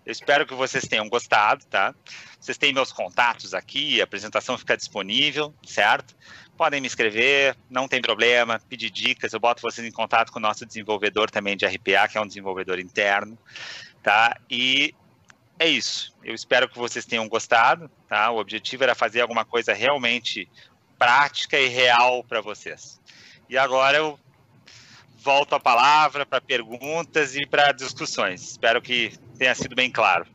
[0.05, 1.93] Eu espero que vocês tenham gostado, tá?
[2.39, 6.15] Vocês têm meus contatos aqui, a apresentação fica disponível, certo?
[6.59, 10.41] Podem me escrever, não tem problema, pedir dicas, eu boto vocês em contato com o
[10.41, 13.39] nosso desenvolvedor também de RPA, que é um desenvolvedor interno,
[14.03, 14.37] tá?
[14.49, 14.93] E
[15.57, 16.13] é isso.
[16.21, 18.29] Eu espero que vocês tenham gostado, tá?
[18.31, 20.49] O objetivo era fazer alguma coisa realmente
[20.97, 22.99] prática e real para vocês.
[23.49, 24.19] E agora eu
[25.23, 28.41] volto a palavra para perguntas e para discussões.
[28.41, 30.27] Espero que tenha sido bem claro.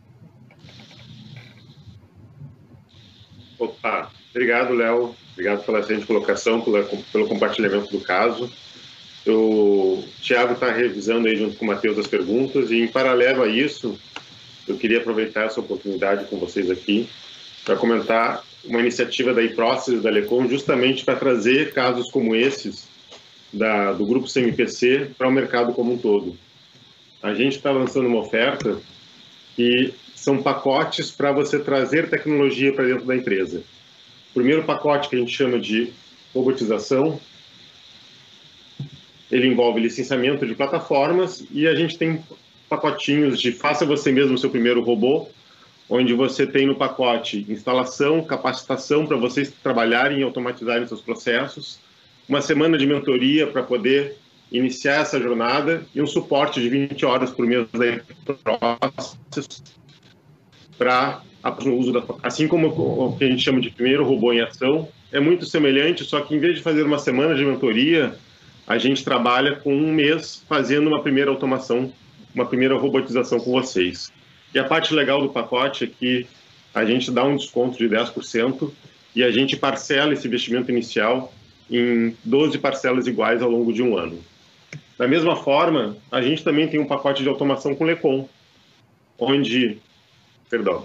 [3.59, 5.15] Opa, obrigado, Léo.
[5.35, 6.83] Obrigado pela excelente colocação, pela,
[7.13, 8.51] pelo compartilhamento do caso.
[9.27, 13.49] O Tiago está revisando aí junto com o Matheus as perguntas e, em paralelo a
[13.49, 13.99] isso,
[14.67, 17.09] eu queria aproveitar essa oportunidade com vocês aqui
[17.65, 22.87] para comentar uma iniciativa da iProcess da Lecom justamente para trazer casos como esses
[23.53, 26.37] da, do grupo CMPC para o mercado como um todo.
[27.23, 28.79] A gente está lançando uma oferta
[29.57, 33.63] que são pacotes para você trazer tecnologia para dentro da empresa.
[34.35, 35.93] Primeiro pacote que a gente chama de
[36.35, 37.21] robotização,
[39.31, 42.23] ele envolve licenciamento de plataformas e a gente tem
[42.69, 45.29] pacotinhos de faça você mesmo seu primeiro robô,
[45.89, 51.79] onde você tem no pacote instalação, capacitação para vocês trabalharem e automatizarem seus processos,
[52.29, 54.17] uma semana de mentoria para poder
[54.51, 57.67] iniciar essa jornada e um suporte de 20 horas por mês
[60.77, 61.23] para
[62.23, 66.03] assim como o que a gente chama de primeiro robô em ação é muito semelhante
[66.05, 68.15] só que em vez de fazer uma semana de mentoria
[68.67, 71.93] a gente trabalha com um mês fazendo uma primeira automação
[72.35, 74.11] uma primeira robotização com vocês
[74.55, 76.27] e a parte legal do pacote é que
[76.75, 78.71] a gente dá um desconto de 10%
[79.15, 81.33] e a gente parcela esse investimento inicial
[81.71, 84.19] em 12 parcelas iguais ao longo de um ano.
[84.99, 88.29] Da mesma forma, a gente também tem um pacote de automação com Lecom,
[89.19, 89.79] onde,
[90.49, 90.85] perdão,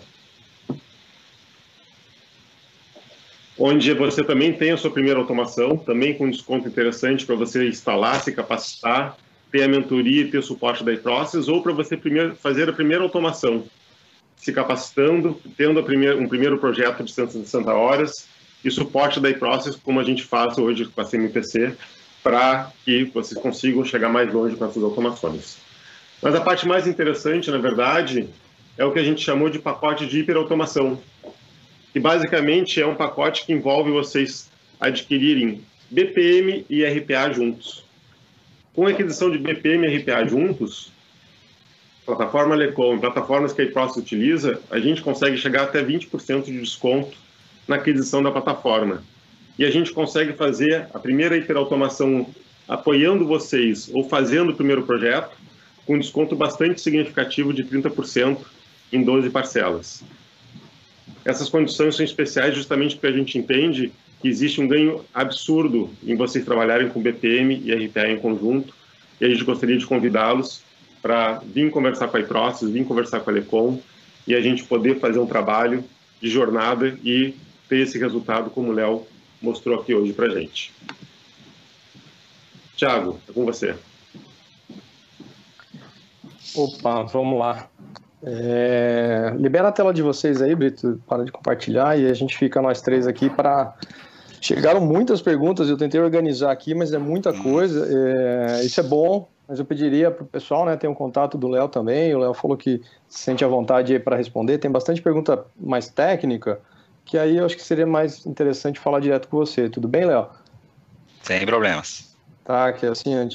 [3.59, 8.21] onde você também tem a sua primeira automação, também com desconto interessante para você instalar,
[8.21, 9.17] se capacitar,
[9.51, 12.73] ter a mentoria e ter o suporte da iProcess, ou para você primeiro, fazer a
[12.73, 13.65] primeira automação,
[14.37, 18.27] se capacitando, tendo primeira, um primeiro projeto de 160 horas
[18.63, 21.75] e suporte da iProcess, como a gente faz hoje com a CMPC,
[22.23, 25.57] para que vocês consigam chegar mais longe com essas automações.
[26.21, 28.29] Mas a parte mais interessante, na verdade,
[28.77, 30.99] é o que a gente chamou de pacote de hiperautomação,
[31.91, 37.83] que basicamente é um pacote que envolve vocês adquirirem BPM e RPA juntos.
[38.73, 40.91] Com a aquisição de BPM e RPA juntos,
[42.05, 47.17] plataforma Lecom, plataformas que a iProcess utiliza, a gente consegue chegar até 20% de desconto
[47.67, 49.03] na aquisição da plataforma
[49.59, 52.25] e a gente consegue fazer a primeira hiperautomação
[52.67, 55.35] apoiando vocês ou fazendo o primeiro projeto
[55.85, 58.37] com desconto bastante significativo de 30%
[58.93, 60.03] em 12 parcelas.
[61.25, 63.91] Essas condições são especiais justamente porque a gente entende
[64.21, 68.73] que existe um ganho absurdo em vocês trabalharem com BPM e RPA em conjunto
[69.19, 70.61] e a gente gostaria de convidá-los
[71.01, 73.79] para vir conversar com a iProcess, vir conversar com a Lecom
[74.27, 75.83] e a gente poder fazer um trabalho
[76.21, 77.33] de jornada e
[77.67, 79.05] ter esse resultado como o Léo
[79.41, 80.73] mostrou aqui hoje para gente.
[82.75, 83.75] Tiago, é com você.
[86.55, 87.69] Opa, vamos lá.
[88.23, 89.33] É...
[89.37, 92.81] Libera a tela de vocês aí, Brito, para de compartilhar e a gente fica nós
[92.81, 93.73] três aqui para.
[94.41, 97.87] Chegaram muitas perguntas, eu tentei organizar aqui, mas é muita coisa.
[97.89, 98.63] É...
[98.63, 100.75] Isso é bom, mas eu pediria para o pessoal, né?
[100.77, 102.13] Tem um contato do Léo também.
[102.13, 104.57] O Léo falou que se sente à vontade para responder.
[104.57, 106.59] Tem bastante pergunta mais técnica
[107.09, 109.67] que aí eu acho que seria mais interessante falar direto com você.
[109.67, 110.27] Tudo bem, Léo?
[111.23, 112.15] Sem problemas.
[112.43, 113.27] Tá, que assim, a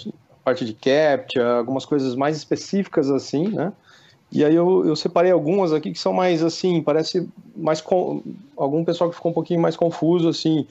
[0.45, 3.73] parte de captcha, algumas coisas mais específicas assim, né?
[4.35, 8.21] E aí eu, eu separei algumas aqui que são mais assim, parece mais com,
[8.57, 10.67] algum pessoal que ficou um pouquinho mais confuso assim.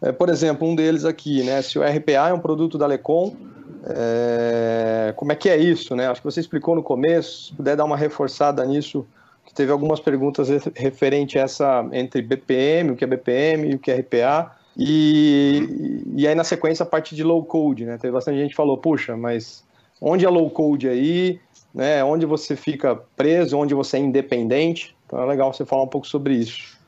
[0.00, 1.60] É, por exemplo, um deles aqui, né?
[1.60, 3.36] Se o RPA é um produto da Lecom,
[3.84, 6.08] é, como é que é isso, né?
[6.08, 9.06] Acho que você explicou no começo, se puder dar uma reforçada nisso,
[9.44, 13.78] que teve algumas perguntas referente a essa entre BPM, o que é BPM e o
[13.78, 14.56] que é RPA.
[14.74, 17.98] E, e aí na sequência a parte de low code, né?
[17.98, 19.62] Teve bastante gente que falou, puxa, mas
[20.00, 21.38] onde é low code aí?
[21.74, 22.04] Né?
[22.04, 24.94] Onde você fica preso, onde você é independente?
[25.06, 26.78] Então é legal você falar um pouco sobre isso.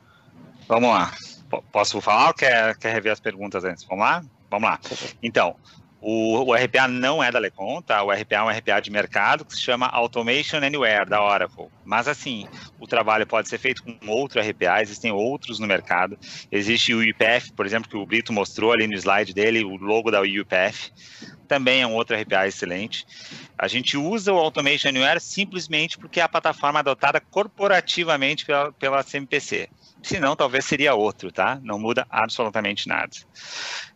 [0.67, 1.11] Vamos lá.
[1.49, 3.83] P posso falar ou quer, quer rever as perguntas antes?
[3.83, 4.23] Vamos lá?
[4.49, 4.79] Vamos lá.
[5.21, 5.55] Então,
[6.07, 8.03] o, o, RPA não é da Lecon, tá?
[8.03, 11.65] O RPA é um RPA de mercado que se chama Automation Anywhere, da Oracle.
[11.83, 12.47] Mas, assim,
[12.79, 16.15] o trabalho pode ser feito com outro RPA, existem outros no mercado.
[16.51, 20.11] Existe o UPF, por exemplo, que o Brito mostrou ali no slide dele, o logo
[20.11, 20.91] da UPF.
[21.47, 23.03] Também é um outro RPA excelente.
[23.57, 29.03] A gente usa o Automation Anywhere simplesmente porque é a plataforma adotada corporativamente pela, pela
[29.03, 29.69] CMPC.
[30.05, 31.59] Se não, talvez seria outro, tá?
[31.63, 33.09] Não muda absolutamente nada.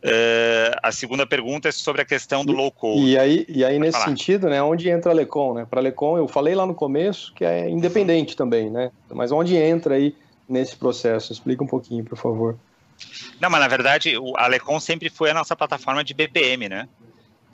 [0.04, 3.06] Uh, a segunda pergunta é sobre a questão do low code.
[3.06, 4.08] E aí, e aí nesse falar.
[4.08, 5.68] sentido, né, onde entra a Lecom, né?
[5.70, 8.90] Para a Lecom, eu falei lá no começo que é independente também, né?
[9.12, 10.16] Mas onde entra aí
[10.48, 11.32] nesse processo?
[11.32, 12.58] Explica um pouquinho, por favor.
[13.40, 16.90] Não, mas na verdade, a Lecom sempre foi a nossa plataforma de BPM, né?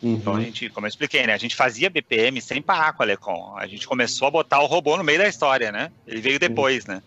[0.02, 0.14] Uhum.
[0.14, 1.34] Então a gente, como eu expliquei, né?
[1.34, 3.54] A gente fazia BPM sem parar com a Lecom.
[3.58, 5.92] A gente começou a botar o robô no meio da história, né?
[6.08, 6.94] Ele veio depois, uhum.
[6.94, 7.04] né?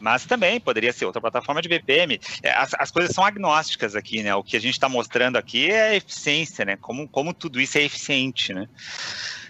[0.00, 2.20] Mas também poderia ser outra plataforma de BPM.
[2.42, 4.34] É, as, as coisas são agnósticas aqui, né?
[4.34, 6.76] O que a gente está mostrando aqui é a eficiência, né?
[6.76, 8.68] Como, como tudo isso é eficiente, né?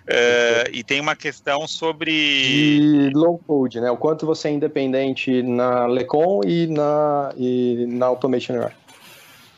[0.08, 2.10] Uh, e tem uma questão sobre.
[2.10, 3.90] De low code, né?
[3.90, 8.72] O quanto você é independente na Lecom e na, e na Automation Error.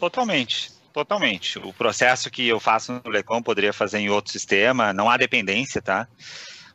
[0.01, 1.57] Totalmente, totalmente.
[1.61, 5.81] O processo que eu faço no Lecom poderia fazer em outro sistema, não há dependência,
[5.81, 6.09] tá?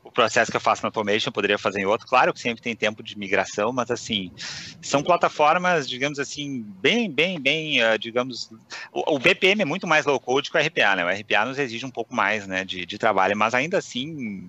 [0.06, 2.08] O processo que eu faço na Automation poderia fazer em outro.
[2.08, 4.32] Claro que sempre tem tempo de migração, mas assim,
[4.80, 8.52] são plataformas, digamos assim, bem, bem, bem, uh, digamos,
[8.94, 11.04] o, o, BPM é muito mais low code que o RPA, né?
[11.04, 14.48] O RPA nos exige um pouco mais, né, de, de trabalho, mas ainda assim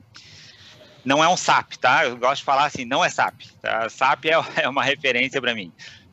[1.03, 2.05] não é um SAP, tá?
[2.05, 3.43] Eu gosto de falar assim, não é SAP.
[3.63, 3.89] Tá?
[3.89, 4.33] SAP é,
[4.63, 5.73] é uma referência para mim.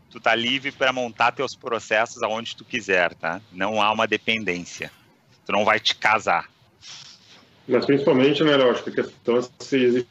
[0.09, 3.41] Tu tá livre para montar teus processos aonde tu quiser, tá?
[3.51, 4.89] Não há uma dependência.
[5.45, 6.47] Tu não vai te casar.
[7.67, 10.09] Mas principalmente, né, lógico, a questão é se existe.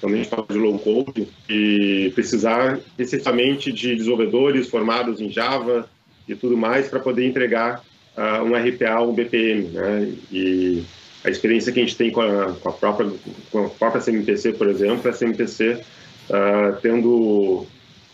[0.00, 5.88] Quando a gente fala de low code, e precisar especificamente de desenvolvedores formados em Java
[6.28, 7.82] e tudo mais para poder entregar
[8.16, 10.12] uh, um RPA ou um BPM, né?
[10.30, 10.84] E
[11.24, 13.10] a experiência que a gente tem com a, com a própria
[13.50, 15.82] com a própria CMPC, por exemplo, a CMPC uh,
[16.32, 17.66] ah, tendo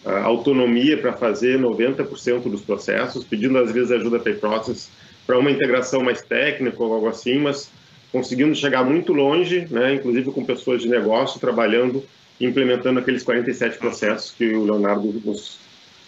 [0.04, 4.88] uh, autonomia para fazer 90% dos processos, pedindo às vezes ajuda para process
[5.26, 7.70] para uma integração mais técnica ou algo assim, mas
[8.10, 12.04] conseguindo chegar muito longe, né, inclusive com pessoas de negócio trabalhando
[12.40, 15.58] implementando aqueles 47 processos que o Leonardo nos,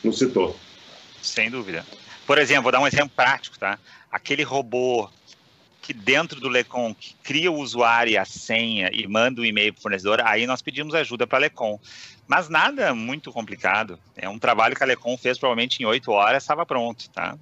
[0.02, 0.56] nos citou.
[1.22, 1.86] Sem dúvida.
[2.26, 3.78] Por exemplo, vou dar um exemplo prático, tá?
[4.10, 5.08] Aquele robô
[5.82, 9.46] que dentro do Lecom que cria o usuário e a senha e manda o um
[9.46, 11.78] e-mail para o fornecedor, aí nós pedimos ajuda para a Lecom.
[12.26, 13.98] Mas nada muito complicado.
[14.16, 17.36] É um trabalho que a Lecom fez provavelmente em oito horas, estava pronto, tá?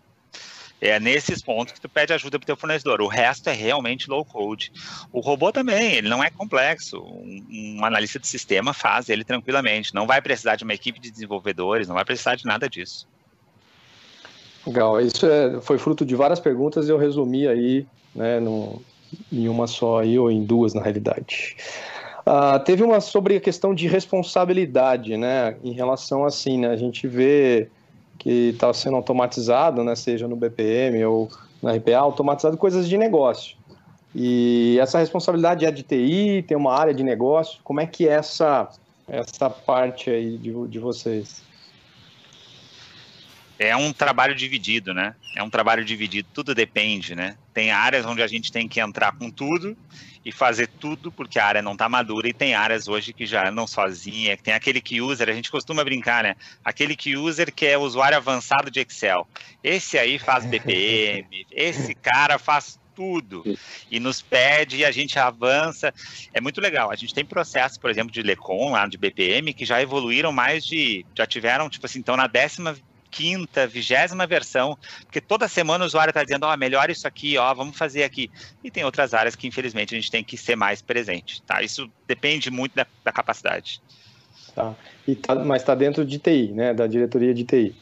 [0.84, 3.00] É nesses pontos que tu pede ajuda para o teu fornecedor.
[3.00, 4.72] O resto é realmente low code.
[5.12, 6.98] O robô também, ele não é complexo.
[7.00, 9.94] Um, um, analista de sistema faz ele tranquilamente.
[9.94, 13.06] Não vai precisar de uma equipe de desenvolvedores, não vai precisar de nada disso.
[14.66, 15.00] Legal.
[15.00, 18.82] Isso é, foi fruto de várias perguntas e eu resumi aí, né, no,
[19.30, 21.56] em uma só aí, ou em duas, na realidade.
[22.26, 27.06] Uh, teve uma sobre a questão de responsabilidade, né, em relação assim, né, a gente
[27.06, 27.68] vê
[28.18, 31.28] que está sendo automatizado, né, seja no BPM ou
[31.62, 33.56] na RPA, automatizado coisas de negócio.
[34.14, 37.60] E essa responsabilidade é de TI, tem uma área de negócio.
[37.64, 38.68] Como é que é essa,
[39.08, 41.42] essa parte aí de, de vocês?
[43.62, 45.14] É um trabalho dividido, né?
[45.36, 47.36] É um trabalho dividido, tudo depende, né?
[47.54, 49.76] Tem áreas onde a gente tem que entrar com tudo
[50.24, 53.48] e fazer tudo porque a área não está madura e tem áreas hoje que já
[53.48, 56.34] andam sozinha, tem aquele que user, a gente costuma brincar, né?
[56.64, 59.26] Aquele que user que é usuário avançado de Excel.
[59.62, 63.42] Esse aí faz BPM, esse cara faz tudo
[63.90, 65.94] e nos pede e a gente avança.
[66.32, 66.90] É muito legal.
[66.90, 70.64] A gente tem processos, por exemplo, de Lecom, lá de BPM, que já evoluíram mais
[70.64, 71.06] de.
[71.14, 72.76] Já tiveram, tipo assim, então na décima
[73.12, 77.36] quinta, vigésima versão, porque toda semana o usuário está dizendo, ó, oh, melhor isso aqui,
[77.36, 78.30] ó, vamos fazer aqui.
[78.64, 81.62] E tem outras áreas que, infelizmente, a gente tem que ser mais presente, tá?
[81.62, 83.82] Isso depende muito da, da capacidade.
[84.54, 84.74] Tá.
[85.06, 86.72] E tá, mas está dentro de TI, né?
[86.72, 87.76] Da diretoria de TI.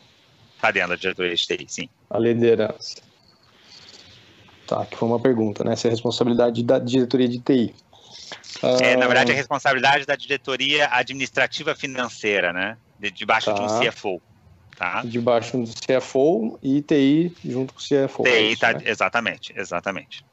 [0.56, 1.88] Está dentro da diretoria de TI, sim.
[2.10, 2.96] A liderança.
[4.66, 5.76] Tá, que foi uma pergunta, né?
[5.76, 7.74] Se é responsabilidade da diretoria de TI.
[8.62, 12.76] É, na verdade, é responsabilidade da diretoria administrativa financeira, né?
[12.98, 13.54] De, debaixo tá.
[13.54, 13.80] de um tá.
[13.80, 14.20] CFO.
[14.80, 15.02] Tá.
[15.04, 18.22] Debaixo do CFO e TI junto com o CFO.
[18.22, 18.80] TI, é isso, tá, né?
[18.86, 20.24] exatamente, exatamente.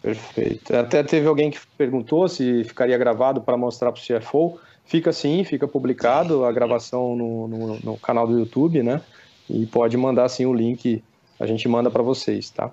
[0.00, 0.74] Perfeito.
[0.74, 4.58] Até teve alguém que perguntou se ficaria gravado para mostrar para o CFO.
[4.86, 9.02] Fica sim, fica publicado a gravação no, no, no, canal do YouTube, né?
[9.50, 11.04] E pode mandar sim o link,
[11.38, 12.70] a gente manda para vocês, tá?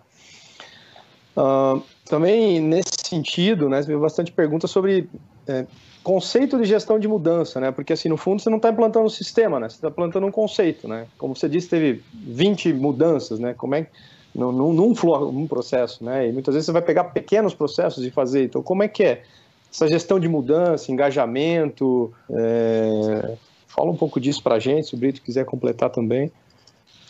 [1.36, 5.09] Uh, também nesse sentido, né, teve bastante pergunta sobre
[5.45, 5.65] é,
[6.08, 7.70] conceito de gestão de mudança, né?
[7.70, 9.68] Porque assim, no fundo você não está implantando um sistema, né?
[9.68, 11.05] Você está implantando um conceito, né?
[11.18, 13.53] Como você disse, teve 20 mudanças, né?
[13.53, 13.88] Como é
[14.34, 16.30] num, num, num processo, né?
[16.30, 18.45] E muitas vezes você vai pegar pequenos processos e fazer.
[18.45, 19.24] Então, como é que é
[19.70, 22.14] essa gestão de mudança, engajamento?
[22.30, 23.36] É...
[23.68, 26.32] Fala um pouco disso para a gente, se o Brito quiser completar também.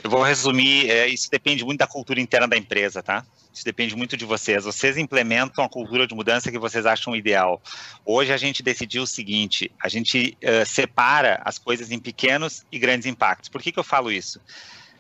[0.04, 3.26] Eu vou resumir, é, isso depende muito da cultura interna da empresa, tá?
[3.52, 4.64] Isso depende muito de vocês.
[4.64, 7.60] Vocês implementam a cultura de mudança que vocês acham ideal.
[8.06, 12.78] Hoje a gente decidiu o seguinte: a gente uh, separa as coisas em pequenos e
[12.78, 13.50] grandes impactos.
[13.50, 14.40] Por que, que eu falo isso?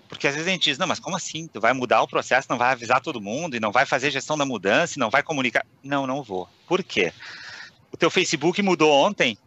[0.10, 1.48] Porque às vezes a gente diz, não, mas como assim?
[1.48, 4.38] Tu vai mudar o processo, não vai avisar todo mundo e não vai fazer gestão
[4.38, 5.66] da mudança e não vai comunicar.
[5.84, 6.48] Não, não vou.
[6.66, 7.14] Por quê?
[7.91, 9.38] O teu Facebook mudou ontem,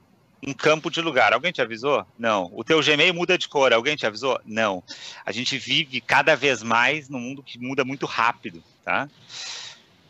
[0.46, 1.32] um campo de lugar.
[1.32, 2.06] Alguém te avisou?
[2.18, 2.50] Não.
[2.52, 3.72] O teu Gmail muda de cor.
[3.72, 4.40] Alguém te avisou?
[4.44, 4.82] Não.
[5.24, 9.08] A gente vive cada vez mais num mundo que muda muito rápido, tá?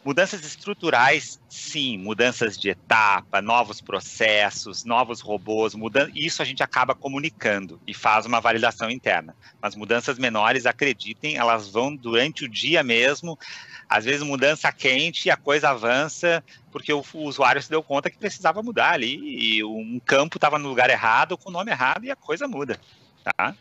[0.03, 6.95] Mudanças estruturais, sim, mudanças de etapa, novos processos, novos robôs, mudan isso a gente acaba
[6.95, 9.37] comunicando e faz uma validação interna.
[9.61, 13.39] Mas mudanças menores, acreditem, elas vão durante o dia mesmo,
[13.87, 16.43] às vezes mudança quente e a coisa avança
[16.73, 20.59] porque o, o usuário se deu conta que precisava mudar ali e um campo estava
[20.59, 22.81] no lugar errado, com o nome errado e a coisa muda,
[23.23, 23.55] tá?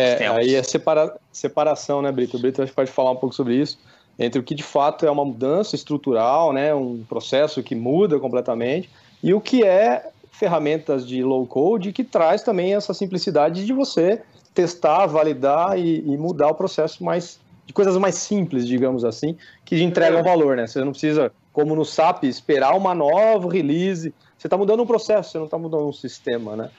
[0.00, 2.36] É, é aí é separa, separação, né, Brito?
[2.36, 3.90] O Brito acho que pode falar um pouco sobre isso
[4.20, 8.90] entre o que de fato é uma mudança estrutural, né, um processo que muda completamente,
[9.22, 14.20] e o que é ferramentas de low code que traz também essa simplicidade de você
[14.54, 19.80] testar, validar e, e mudar o processo mais de coisas mais simples, digamos assim, que
[19.80, 20.66] entregam valor, né?
[20.66, 24.12] Você não precisa, como no SAP, esperar uma nova release.
[24.36, 26.70] Você está mudando um processo, você não está mudando um sistema, né?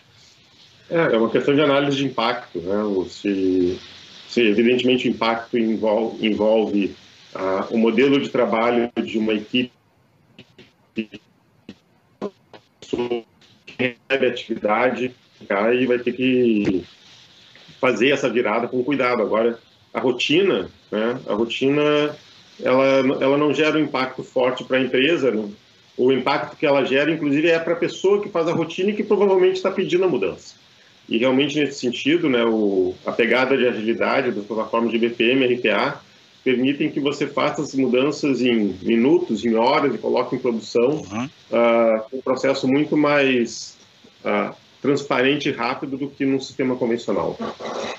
[0.90, 3.06] É, é uma questão de análise de impacto, né?
[3.08, 3.80] Se,
[4.28, 6.96] se evidentemente o impacto envolve, envolve
[7.34, 9.72] ah, o modelo de trabalho de uma equipe
[13.78, 15.16] recebe atividade,
[15.50, 16.84] aí vai ter que
[17.80, 19.22] fazer essa virada com cuidado.
[19.22, 19.58] Agora,
[19.94, 21.20] a rotina, né?
[21.28, 22.16] A rotina,
[22.62, 25.50] ela, ela não gera um impacto forte para a empresa, né?
[25.98, 28.96] O impacto que ela gera, inclusive, é para a pessoa que faz a rotina e
[28.96, 30.56] que provavelmente está pedindo a mudança.
[31.10, 36.02] E realmente, nesse sentido, né, o, a pegada de agilidade das plataformas de BPM, RPA,
[36.44, 41.26] permitem que você faça as mudanças em minutos, em horas e coloque em produção uhum.
[41.52, 43.78] uh, um processo muito mais
[44.26, 47.38] uh, transparente e rápido do que num sistema convencional.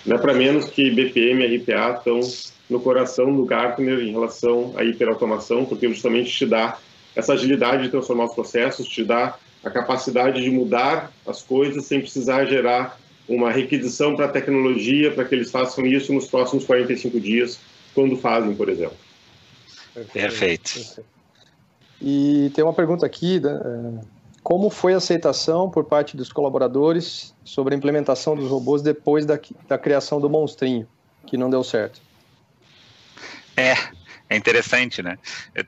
[0.05, 2.20] Não é para menos que BPM e RPA estão
[2.68, 6.78] no coração do Gartner em relação à hiperautomação, porque justamente te dá
[7.14, 12.01] essa agilidade de transformar os processos, te dá a capacidade de mudar as coisas sem
[12.01, 17.20] precisar gerar uma requisição para a tecnologia para que eles façam isso nos próximos 45
[17.20, 17.61] dias,
[17.95, 18.97] quando fazem, por exemplo.
[20.12, 21.05] Perfeito.
[22.01, 24.01] E tem uma pergunta aqui, né?
[24.43, 29.38] como foi a aceitação por parte dos colaboradores sobre a implementação dos robôs depois da,
[29.68, 30.86] da criação do monstrinho,
[31.26, 32.01] que não deu certo?
[33.57, 33.74] É,
[34.33, 35.18] é interessante, né?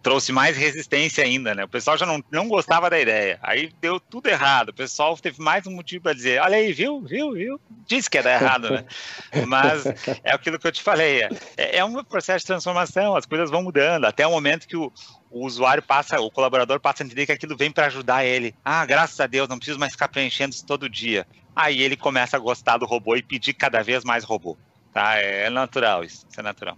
[0.03, 1.65] trouxe mais resistência ainda, né?
[1.65, 3.39] O pessoal já não, não gostava da ideia.
[3.43, 4.71] Aí deu tudo errado.
[4.71, 7.61] O pessoal teve mais um motivo para dizer: olha aí, viu, viu, viu?
[7.87, 8.85] Disse que ia dar errado, né?
[9.47, 9.85] Mas
[10.23, 11.23] é aquilo que eu te falei.
[11.57, 14.05] É, é um processo de transformação, as coisas vão mudando.
[14.05, 14.93] Até o momento que o,
[15.31, 18.55] o usuário passa, o colaborador passa a entender que aquilo vem para ajudar ele.
[18.65, 21.27] Ah, graças a Deus, não preciso mais ficar preenchendo isso todo dia.
[21.55, 24.57] Aí ele começa a gostar do robô e pedir cada vez mais robô.
[24.93, 25.17] Tá?
[25.17, 26.77] É natural isso, isso é natural.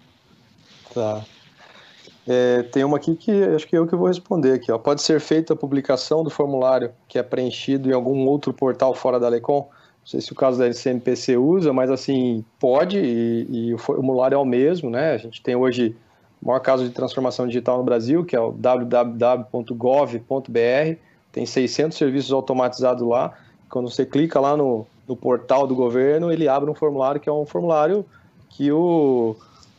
[0.92, 1.24] Tá.
[2.28, 4.72] É, tem uma aqui que acho que é eu que vou responder aqui.
[4.72, 4.78] Ó.
[4.78, 9.20] Pode ser feita a publicação do formulário que é preenchido em algum outro portal fora
[9.20, 9.60] da Lecom?
[9.60, 14.34] Não sei se o caso da LCMPC usa, mas assim, pode e, e o formulário
[14.34, 15.12] é o mesmo, né?
[15.12, 15.96] A gente tem hoje
[16.42, 19.50] o maior caso de transformação digital no Brasil, que é o www.gov.br,
[21.32, 23.32] tem 600 serviços automatizados lá.
[23.68, 27.32] Quando você clica lá no, no portal do governo, ele abre um formulário que é
[27.32, 28.04] um formulário
[28.48, 29.36] que o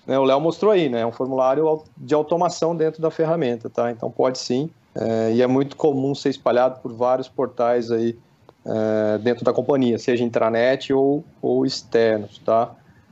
[0.07, 1.01] né, o Léo mostrou aí, né?
[1.01, 3.91] É um formulário de automação dentro da ferramenta, tá?
[3.91, 4.69] Então pode sim.
[4.95, 8.17] É, e é muito comum ser espalhado por vários portais aí
[8.65, 12.71] é, dentro da companhia, seja intranet ou, ou externos, tá?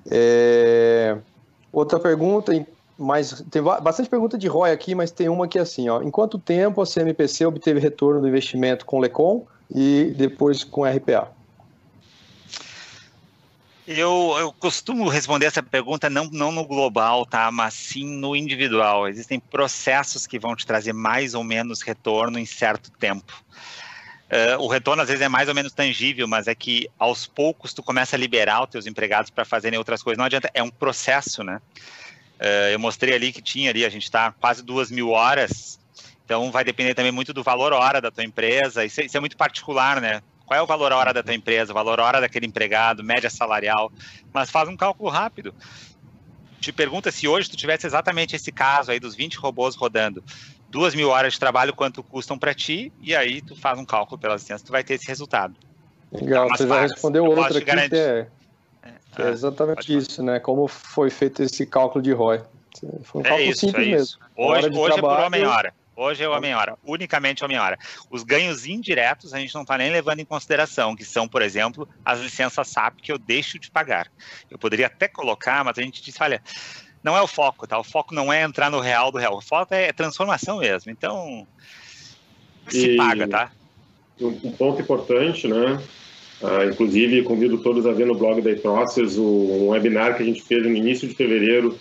[0.10, 1.18] É,
[1.72, 2.54] outra pergunta,
[2.98, 6.02] mas tem bastante pergunta de ROI aqui, mas tem uma que é assim, ó.
[6.02, 11.30] Em quanto tempo a CMPC obteve retorno do investimento com Lecom e depois com RPA?
[13.88, 17.52] Eu, eu costumo responder essa pergunta não, não no global, tá?
[17.52, 19.08] Mas sim no individual.
[19.08, 23.32] Existem processos que vão te trazer mais ou menos retorno em certo tempo.
[24.26, 27.76] Uh, o retorno às vezes é mais ou menos tangível, mas é que aos poucos
[27.76, 30.18] tu começa a liberar os teus empregados para fazerem outras coisas.
[30.18, 31.62] Não adianta, é um processo, né?
[32.40, 35.80] Uh, eu mostrei ali que tinha ali, a gente está quase duas mil horas,
[36.26, 38.84] então vai depender também muito do valor hora da tua empresa.
[38.84, 40.24] Isso, é, isso é muito particular, né?
[40.46, 43.92] Qual é o valor hora da tua empresa, o valor hora daquele empregado, média salarial,
[44.32, 45.54] mas faz um cálculo rápido.
[46.60, 50.24] Te pergunta se hoje tu tivesse exatamente esse caso aí dos 20 robôs rodando,
[50.70, 54.20] duas mil horas de trabalho, quanto custam para ti, e aí tu faz um cálculo
[54.20, 55.56] pela licença, tu vai ter esse resultado.
[56.12, 58.28] Legal, você já respondeu outra aqui que é, é,
[59.16, 60.40] que é ah, exatamente isso, né?
[60.40, 62.42] Como foi feito esse cálculo de ROI.
[63.04, 64.20] Foi um é cálculo isso, simples é mesmo.
[64.36, 65.74] Hoje, hoje trabalho, é por homem-hora.
[65.98, 67.80] Hoje é o homem-hora, unicamente homem-hora.
[68.10, 71.88] Os ganhos indiretos a gente não está nem levando em consideração, que são, por exemplo,
[72.04, 74.12] as licenças SAP que eu deixo de pagar.
[74.52, 76.42] Eu poderia até colocar, mas a gente disse, olha,
[77.02, 77.80] não é o foco, tá?
[77.80, 80.92] O foco não é entrar no real do real, o foco é transformação mesmo.
[80.92, 81.48] Então,
[82.68, 83.52] se e paga, tá?
[84.20, 85.82] Um ponto importante, né?
[86.42, 90.42] Uh, inclusive, convido todos a ver no blog da iProcess um webinar que a gente
[90.42, 91.80] fez no início de fevereiro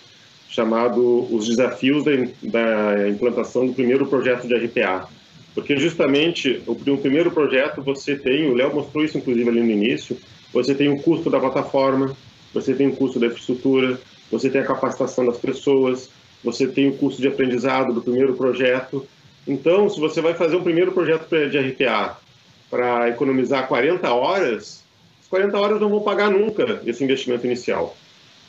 [0.55, 2.05] chamado Os Desafios
[2.41, 5.07] da, Implantação do Primeiro Projeto de RPA.
[5.53, 9.69] Porque justamente o, o primeiro projeto você tem, o Léo mostrou isso inclusive ali no
[9.69, 10.17] início,
[10.53, 12.15] você tem o custo da plataforma,
[12.53, 13.99] você tem o custo da infraestrutura,
[14.31, 16.09] você tem a capacitação das pessoas,
[16.43, 19.05] você tem o custo de aprendizado do primeiro projeto.
[19.45, 22.17] Então, se você vai fazer um primeiro projeto de RPA
[22.69, 24.83] para economizar 40 horas,
[25.21, 27.95] as 40 horas não vão pagar nunca esse investimento inicial.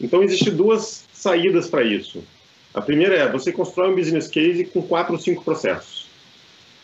[0.01, 2.23] Então, existem duas saídas para isso.
[2.75, 6.07] A primeira é, você constrói um business case com quatro ou cinco processos.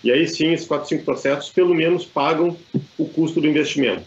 [0.03, 2.57] E aí sim, esses quatro ou cinco processos, pelo menos, pagam
[2.99, 4.05] o custo do investimento.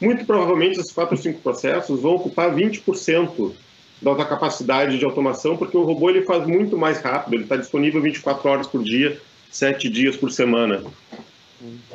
[0.00, 3.52] Muito provavelmente, esses quatro ou cinco processos vão ocupar 20%
[4.00, 7.56] da tua capacidade de automação, porque o robô ele faz muito mais rápido, ele está
[7.56, 9.20] disponível 24 horas por dia,
[9.50, 10.82] 7 dias por semana.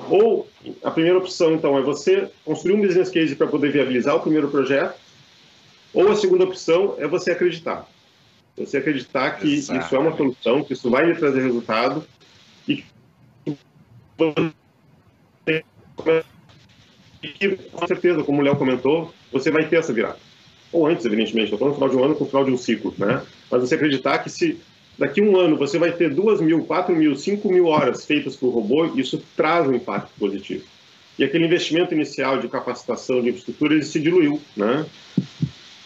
[0.08, 0.48] Ou
[0.84, 4.50] a primeira opção, então, é você construir um business case para poder viabilizar o primeiro
[4.50, 4.96] projeto,
[5.96, 7.90] ou a segunda opção é você acreditar.
[8.58, 9.86] Você acreditar que Exatamente.
[9.86, 12.06] isso é uma solução, que isso vai lhe trazer resultado
[12.68, 12.84] e
[17.22, 20.18] que, com certeza, como o Léo comentou, você vai ter essa virada.
[20.72, 22.58] Ou antes, evidentemente, estou falando no final de um ano com o final de um
[22.58, 23.22] ciclo, né?
[23.50, 24.60] Mas você acreditar que se
[24.98, 28.36] daqui a um ano você vai ter duas mil, quatro mil, cinco mil horas feitas
[28.36, 30.64] por robô, isso traz um impacto positivo.
[31.18, 34.86] E aquele investimento inicial de capacitação de infraestrutura ele se diluiu, né?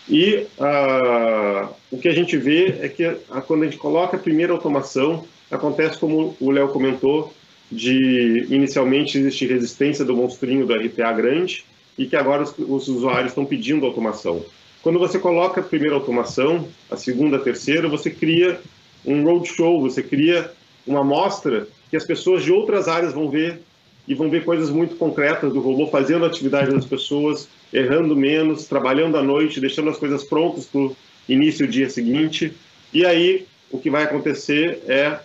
[0.09, 4.19] E uh, o que a gente vê é que uh, quando a gente coloca a
[4.19, 7.33] primeira automação, acontece como o Léo comentou,
[7.71, 11.63] de inicialmente existir resistência do monstrinho do RPA grande
[11.95, 14.43] e que agora os, os usuários estão pedindo automação.
[14.81, 18.59] Quando você coloca a primeira automação, a segunda, a terceira, você cria
[19.05, 20.51] um roadshow, você cria
[20.87, 23.61] uma amostra que as pessoas de outras áreas vão ver
[24.09, 28.65] e vão ver coisas muito concretas do robô fazendo a atividade das pessoas, errando menos,
[28.65, 30.97] trabalhando à noite, deixando as coisas prontas para o
[31.29, 32.51] início do dia seguinte.
[32.91, 35.19] E aí o que vai acontecer é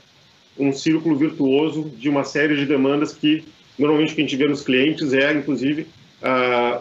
[0.59, 3.43] um círculo virtuoso de uma série de demandas que
[3.78, 5.87] normalmente o que a gente vê nos clientes é, inclusive,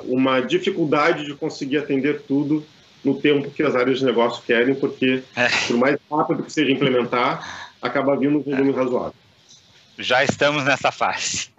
[0.06, 2.66] uma dificuldade de conseguir atender tudo
[3.01, 5.47] no tempo que as áreas de negócio querem, porque é.
[5.68, 8.76] por mais rápido que seja implementar, acaba vindo um volume é.
[8.76, 9.14] razoável.
[9.97, 11.53] Já estamos nessa fase.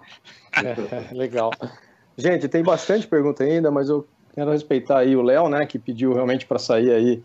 [0.63, 1.51] É, legal.
[2.17, 6.13] Gente, tem bastante pergunta ainda, mas eu quero respeitar aí o Léo, né, que pediu
[6.13, 7.23] realmente para sair aí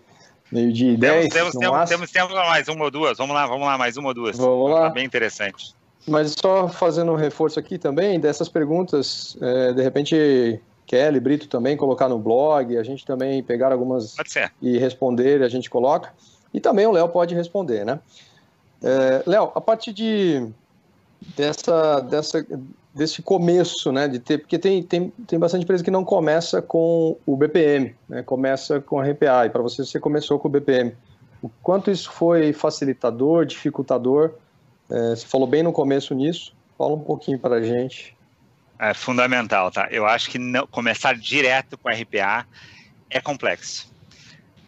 [0.51, 1.33] meio de 10.
[1.33, 3.17] Temos, temos, temos, temos, mais uma ou duas.
[3.17, 4.37] Vamos lá, vamos lá, mais uma ou duas.
[4.37, 4.87] Vamos lá.
[4.87, 5.75] Tá bem interessante.
[6.07, 11.77] Mas só fazendo um reforço aqui também, dessas perguntas, é, de repente Kelly, Brito também
[11.77, 14.15] colocar no blog, a gente também pegar algumas
[14.59, 16.11] e responder, a gente coloca.
[16.51, 17.99] E também o Léo pode responder, né?
[18.81, 20.47] É, Léo, a partir de
[21.35, 22.43] dessa, dessa,
[22.93, 27.17] desse começo, né, de ter, porque tem, tem, tem bastante empresa que não começa com
[27.25, 30.95] o BPM, né, começa com a RPA, e para você, você começou com o BPM.
[31.41, 34.31] O quanto isso foi facilitador, dificultador?
[34.89, 38.17] É, você falou bem no começo nisso, fala um pouquinho para a gente.
[38.77, 39.87] É fundamental, tá?
[39.91, 42.45] Eu acho que não, começar direto com RPA
[43.09, 43.89] é complexo.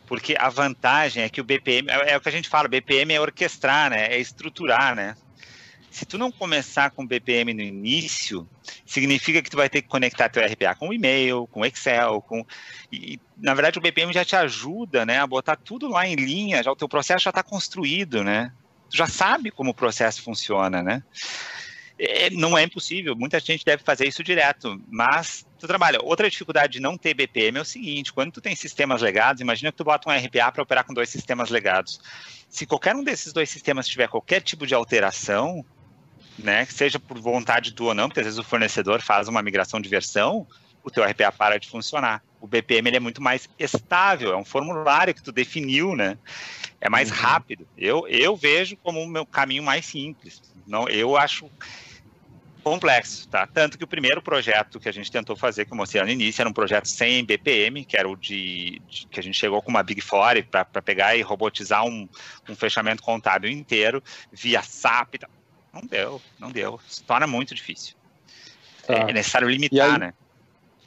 [0.05, 3.13] Porque a vantagem é que o BPM, é, é, o que a gente fala, BPM
[3.13, 4.07] é orquestrar, né?
[4.07, 5.15] É estruturar, né?
[5.91, 8.47] Se tu não começar com BPM no início,
[8.85, 12.45] significa que tu vai ter que conectar teu RPA com e-mail, com Excel, com
[12.89, 16.63] e, na verdade o BPM já te ajuda, né, a botar tudo lá em linha,
[16.63, 18.53] já o teu processo já está construído, né?
[18.89, 21.03] Tu já sabe como o processo funciona, né?
[21.99, 25.99] É, não é impossível, muita gente deve fazer isso direto, mas tu trabalha.
[26.01, 29.71] Outra dificuldade de não ter BPM é o seguinte, quando tu tem sistemas legados, imagina
[29.71, 31.99] que tu bota um RPA para operar com dois sistemas legados.
[32.49, 35.63] Se qualquer um desses dois sistemas tiver qualquer tipo de alteração,
[36.37, 39.79] né, seja por vontade tua ou não, porque às vezes o fornecedor faz uma migração
[39.79, 40.47] de versão,
[40.83, 42.23] o teu RPA para de funcionar.
[42.39, 46.17] O BPM ele é muito mais estável, é um formulário que tu definiu, né?
[46.79, 47.17] É mais uhum.
[47.17, 47.67] rápido.
[47.77, 50.41] Eu, eu vejo como o meu caminho mais simples.
[50.65, 51.49] Não, eu acho
[52.63, 53.47] complexo, tá?
[53.47, 56.41] Tanto que o primeiro projeto que a gente tentou fazer, que eu mostrei no início,
[56.41, 59.69] era um projeto sem BPM, que era o de, de que a gente chegou com
[59.69, 62.07] uma Big Four para pegar e robotizar um,
[62.47, 64.01] um, fechamento contábil inteiro
[64.31, 65.15] via SAP.
[65.73, 66.79] Não deu, não deu.
[66.87, 67.95] Se torna muito difícil.
[68.85, 68.93] Tá.
[69.09, 70.13] É necessário limitar, aí, né?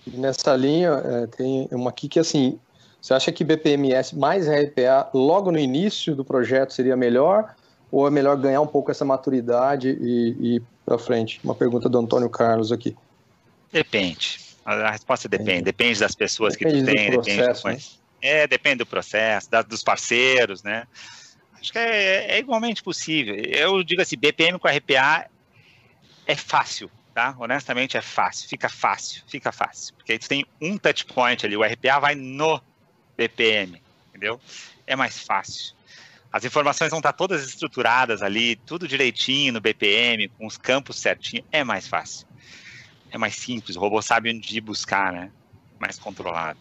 [0.07, 2.59] Nessa linha, é, tem uma aqui que assim,
[3.01, 7.55] você acha que BPMS mais RPA logo no início do projeto seria melhor?
[7.91, 11.41] Ou é melhor ganhar um pouco essa maturidade e, e para frente?
[11.45, 12.97] Uma pergunta do Antônio Carlos aqui.
[13.71, 14.41] Depende.
[14.65, 15.63] A resposta depende.
[15.63, 17.13] Depende das pessoas depende que tu tem.
[17.13, 18.05] Processo, depende né?
[18.21, 20.87] É, depende do processo, da, dos parceiros, né?
[21.65, 23.35] Acho que é, é, igualmente possível.
[23.37, 25.31] Eu digo assim, BPM com RPA
[26.27, 27.35] é fácil, tá?
[27.39, 28.47] Honestamente é fácil.
[28.51, 29.95] Fica fácil, fica fácil.
[29.95, 32.61] Porque aí tu tem um touch point ali, o RPA vai no
[33.17, 34.39] BPM, entendeu?
[34.87, 35.75] É mais fácil.
[36.31, 41.43] As informações vão estar todas estruturadas ali, tudo direitinho no BPM, com os campos certinho,
[41.51, 42.27] é mais fácil.
[43.11, 45.31] É mais simples, o robô sabe onde ir buscar, né?
[45.81, 46.59] Mais controlado.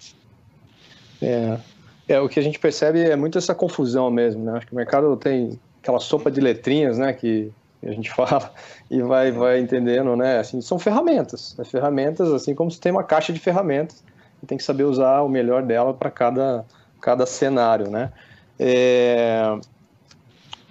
[1.22, 1.60] É,
[2.08, 4.58] é, o que a gente percebe é muito essa confusão mesmo, né?
[4.58, 7.52] Acho que o mercado tem aquela sopa de letrinhas, né, que
[7.82, 8.52] a gente fala
[8.90, 10.40] e vai vai entendendo, né?
[10.40, 11.66] Assim, são ferramentas, né?
[11.66, 14.04] ferramentas assim como se tem uma caixa de ferramentas
[14.42, 16.66] e tem que saber usar o melhor dela para cada
[17.02, 18.12] cada cenário, né?
[18.60, 19.58] É,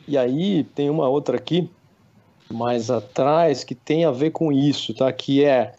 [0.09, 1.71] E aí tem uma outra aqui,
[2.51, 5.13] mais atrás, que tem a ver com isso, tá?
[5.13, 5.75] Que é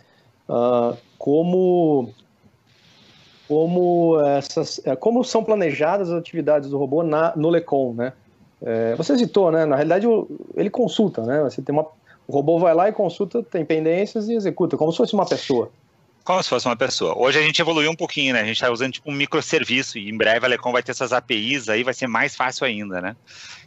[0.49, 2.13] uh, como
[3.47, 8.13] como essas é, como são planejadas as atividades do robô na, no Lecon, né?
[8.61, 9.65] É, você citou, né?
[9.65, 10.07] Na realidade,
[10.55, 11.41] ele consulta, né?
[11.41, 11.85] Você tem uma,
[12.27, 15.69] o robô vai lá e consulta, tem pendências e executa, como se fosse uma pessoa.
[16.23, 17.17] Como se fosse uma pessoa.
[17.17, 18.39] Hoje a gente evoluiu um pouquinho, né?
[18.39, 21.11] A gente está usando tipo um microserviço e em breve a Lecon vai ter essas
[21.11, 23.15] APIs, aí vai ser mais fácil ainda, né?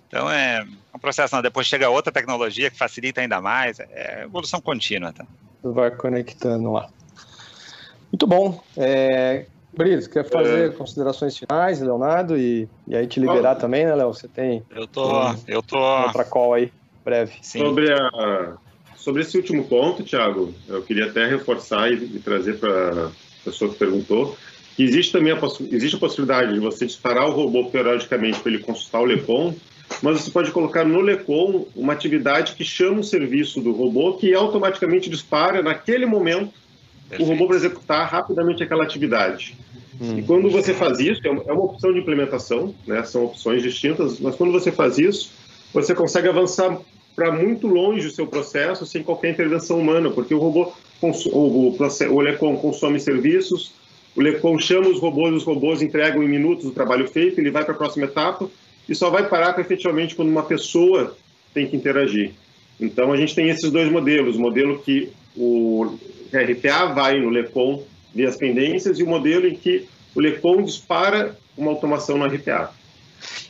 [0.09, 1.43] Então é um processo, não.
[1.43, 5.27] depois chega outra tecnologia que facilita ainda mais, é evolução contínua, tá?
[5.62, 6.89] Vai conectando lá.
[8.11, 8.62] Muito bom.
[8.77, 9.45] É,
[9.77, 10.72] Brito, quer fazer é...
[10.72, 14.14] considerações finais, Leonardo, e, e aí te liberar ah, também, né, Léo?
[14.14, 14.62] Você tem.
[14.74, 15.29] Eu tô.
[15.29, 15.79] Um, eu tô.
[15.79, 16.72] Outra call aí,
[17.05, 17.35] breve.
[17.43, 17.59] Sim.
[17.59, 18.57] Sobre, a,
[18.97, 23.11] sobre esse último ponto, Thiago, eu queria até reforçar e, e trazer para a
[23.45, 24.37] pessoa que perguntou
[24.77, 25.39] que existe também a,
[25.72, 29.55] existe a possibilidade de você disparar o robô periodicamente para ele consultar o LECOM,
[30.03, 34.35] mas você pode colocar no LECOM uma atividade que chama o serviço do robô que
[34.35, 36.53] automaticamente dispara naquele momento
[37.09, 37.22] Perfeito.
[37.22, 39.57] o robô para executar rapidamente aquela atividade.
[40.01, 40.18] Hum.
[40.18, 43.03] E quando você faz isso, é, é uma opção de implementação, né?
[43.05, 45.32] são opções distintas, mas quando você faz isso,
[45.72, 46.78] você consegue avançar
[47.14, 51.74] para muito longe o seu processo sem qualquer intervenção humana, porque o robô, o,
[52.11, 53.72] o, Lecon consome serviços,
[54.14, 57.64] o Lecon chama os robôs, os robôs entregam em minutos o trabalho feito, ele vai
[57.64, 58.49] para a próxima etapa
[58.86, 61.16] e só vai parar efetivamente quando uma pessoa
[61.55, 62.32] tem que interagir.
[62.78, 65.97] Então a gente tem esses dois modelos, o modelo que o
[66.30, 67.82] RPA vai no Lecon
[68.17, 72.73] via as pendências e o modelo em que o Lecon dispara uma automação no RPA.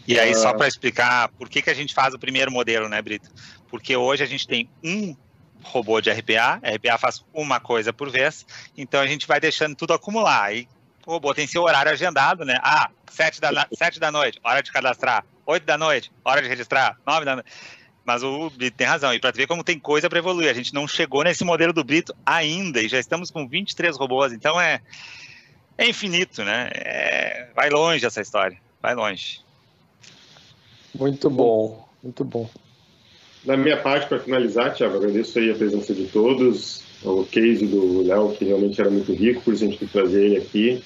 [0.07, 0.55] E aí, só ah.
[0.55, 3.31] para explicar por que, que a gente faz o primeiro modelo, né, Brito?
[3.69, 5.17] Porque hoje a gente tem um
[5.63, 8.45] robô de RPA, RPA faz uma coisa por vez,
[8.77, 10.43] então a gente vai deixando tudo acumular.
[10.43, 10.69] Aí
[11.07, 12.59] o robô tem seu horário agendado, né?
[12.63, 15.25] Ah, sete da, sete da noite, hora de cadastrar.
[15.47, 16.99] Oito da noite, hora de registrar.
[17.07, 17.51] Nove da noite.
[18.07, 19.13] Mas o Brito tem razão.
[19.13, 20.49] E para ver como tem coisa para evoluir.
[20.49, 24.33] A gente não chegou nesse modelo do Brito ainda e já estamos com 23 robôs.
[24.33, 24.81] Então é,
[25.77, 26.71] é infinito, né?
[26.73, 28.57] É, vai longe essa história.
[28.81, 29.41] Vai longe.
[30.95, 32.49] Muito bom, muito bom.
[33.45, 38.03] Da minha parte, para finalizar, Tiago, agradeço aí a presença de todos, o case do
[38.03, 40.85] Léo, que realmente era muito rico, por isso a gente tem que trazer ele aqui,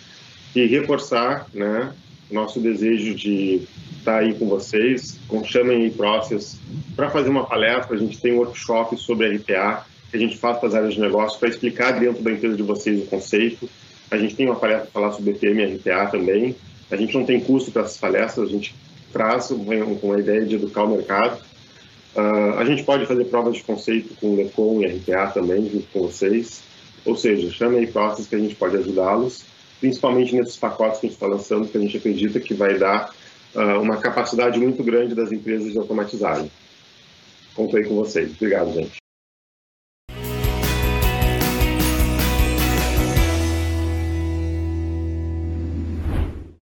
[0.55, 1.95] e reforçar né,
[2.31, 3.63] nosso desejo de
[3.99, 6.59] estar aí com vocês, com chamem aí Process,
[6.97, 10.59] para fazer uma palestra, a gente tem um workshop sobre RPA, que a gente faz
[10.59, 13.69] para as áreas de negócio, para explicar dentro da empresa de vocês o conceito.
[14.11, 16.57] A gente tem uma palestra para falar sobre BPM e RPA também.
[16.91, 18.75] A gente não tem custo para essas palestras, a gente
[19.13, 19.53] traz
[20.01, 21.41] com a ideia de educar o mercado.
[22.17, 25.87] Uh, a gente pode fazer provas de conceito com o LECOM e RPA também, junto
[25.93, 26.63] com vocês.
[27.05, 29.45] Ou seja, chame aí Process que a gente pode ajudá-los
[29.81, 33.11] principalmente nesses pacotes que a gente está lançando, que a gente acredita que vai dar
[33.55, 36.51] uh, uma capacidade muito grande das empresas de automatizarem.
[37.55, 38.33] Conto aí com vocês.
[38.35, 39.00] Obrigado, gente.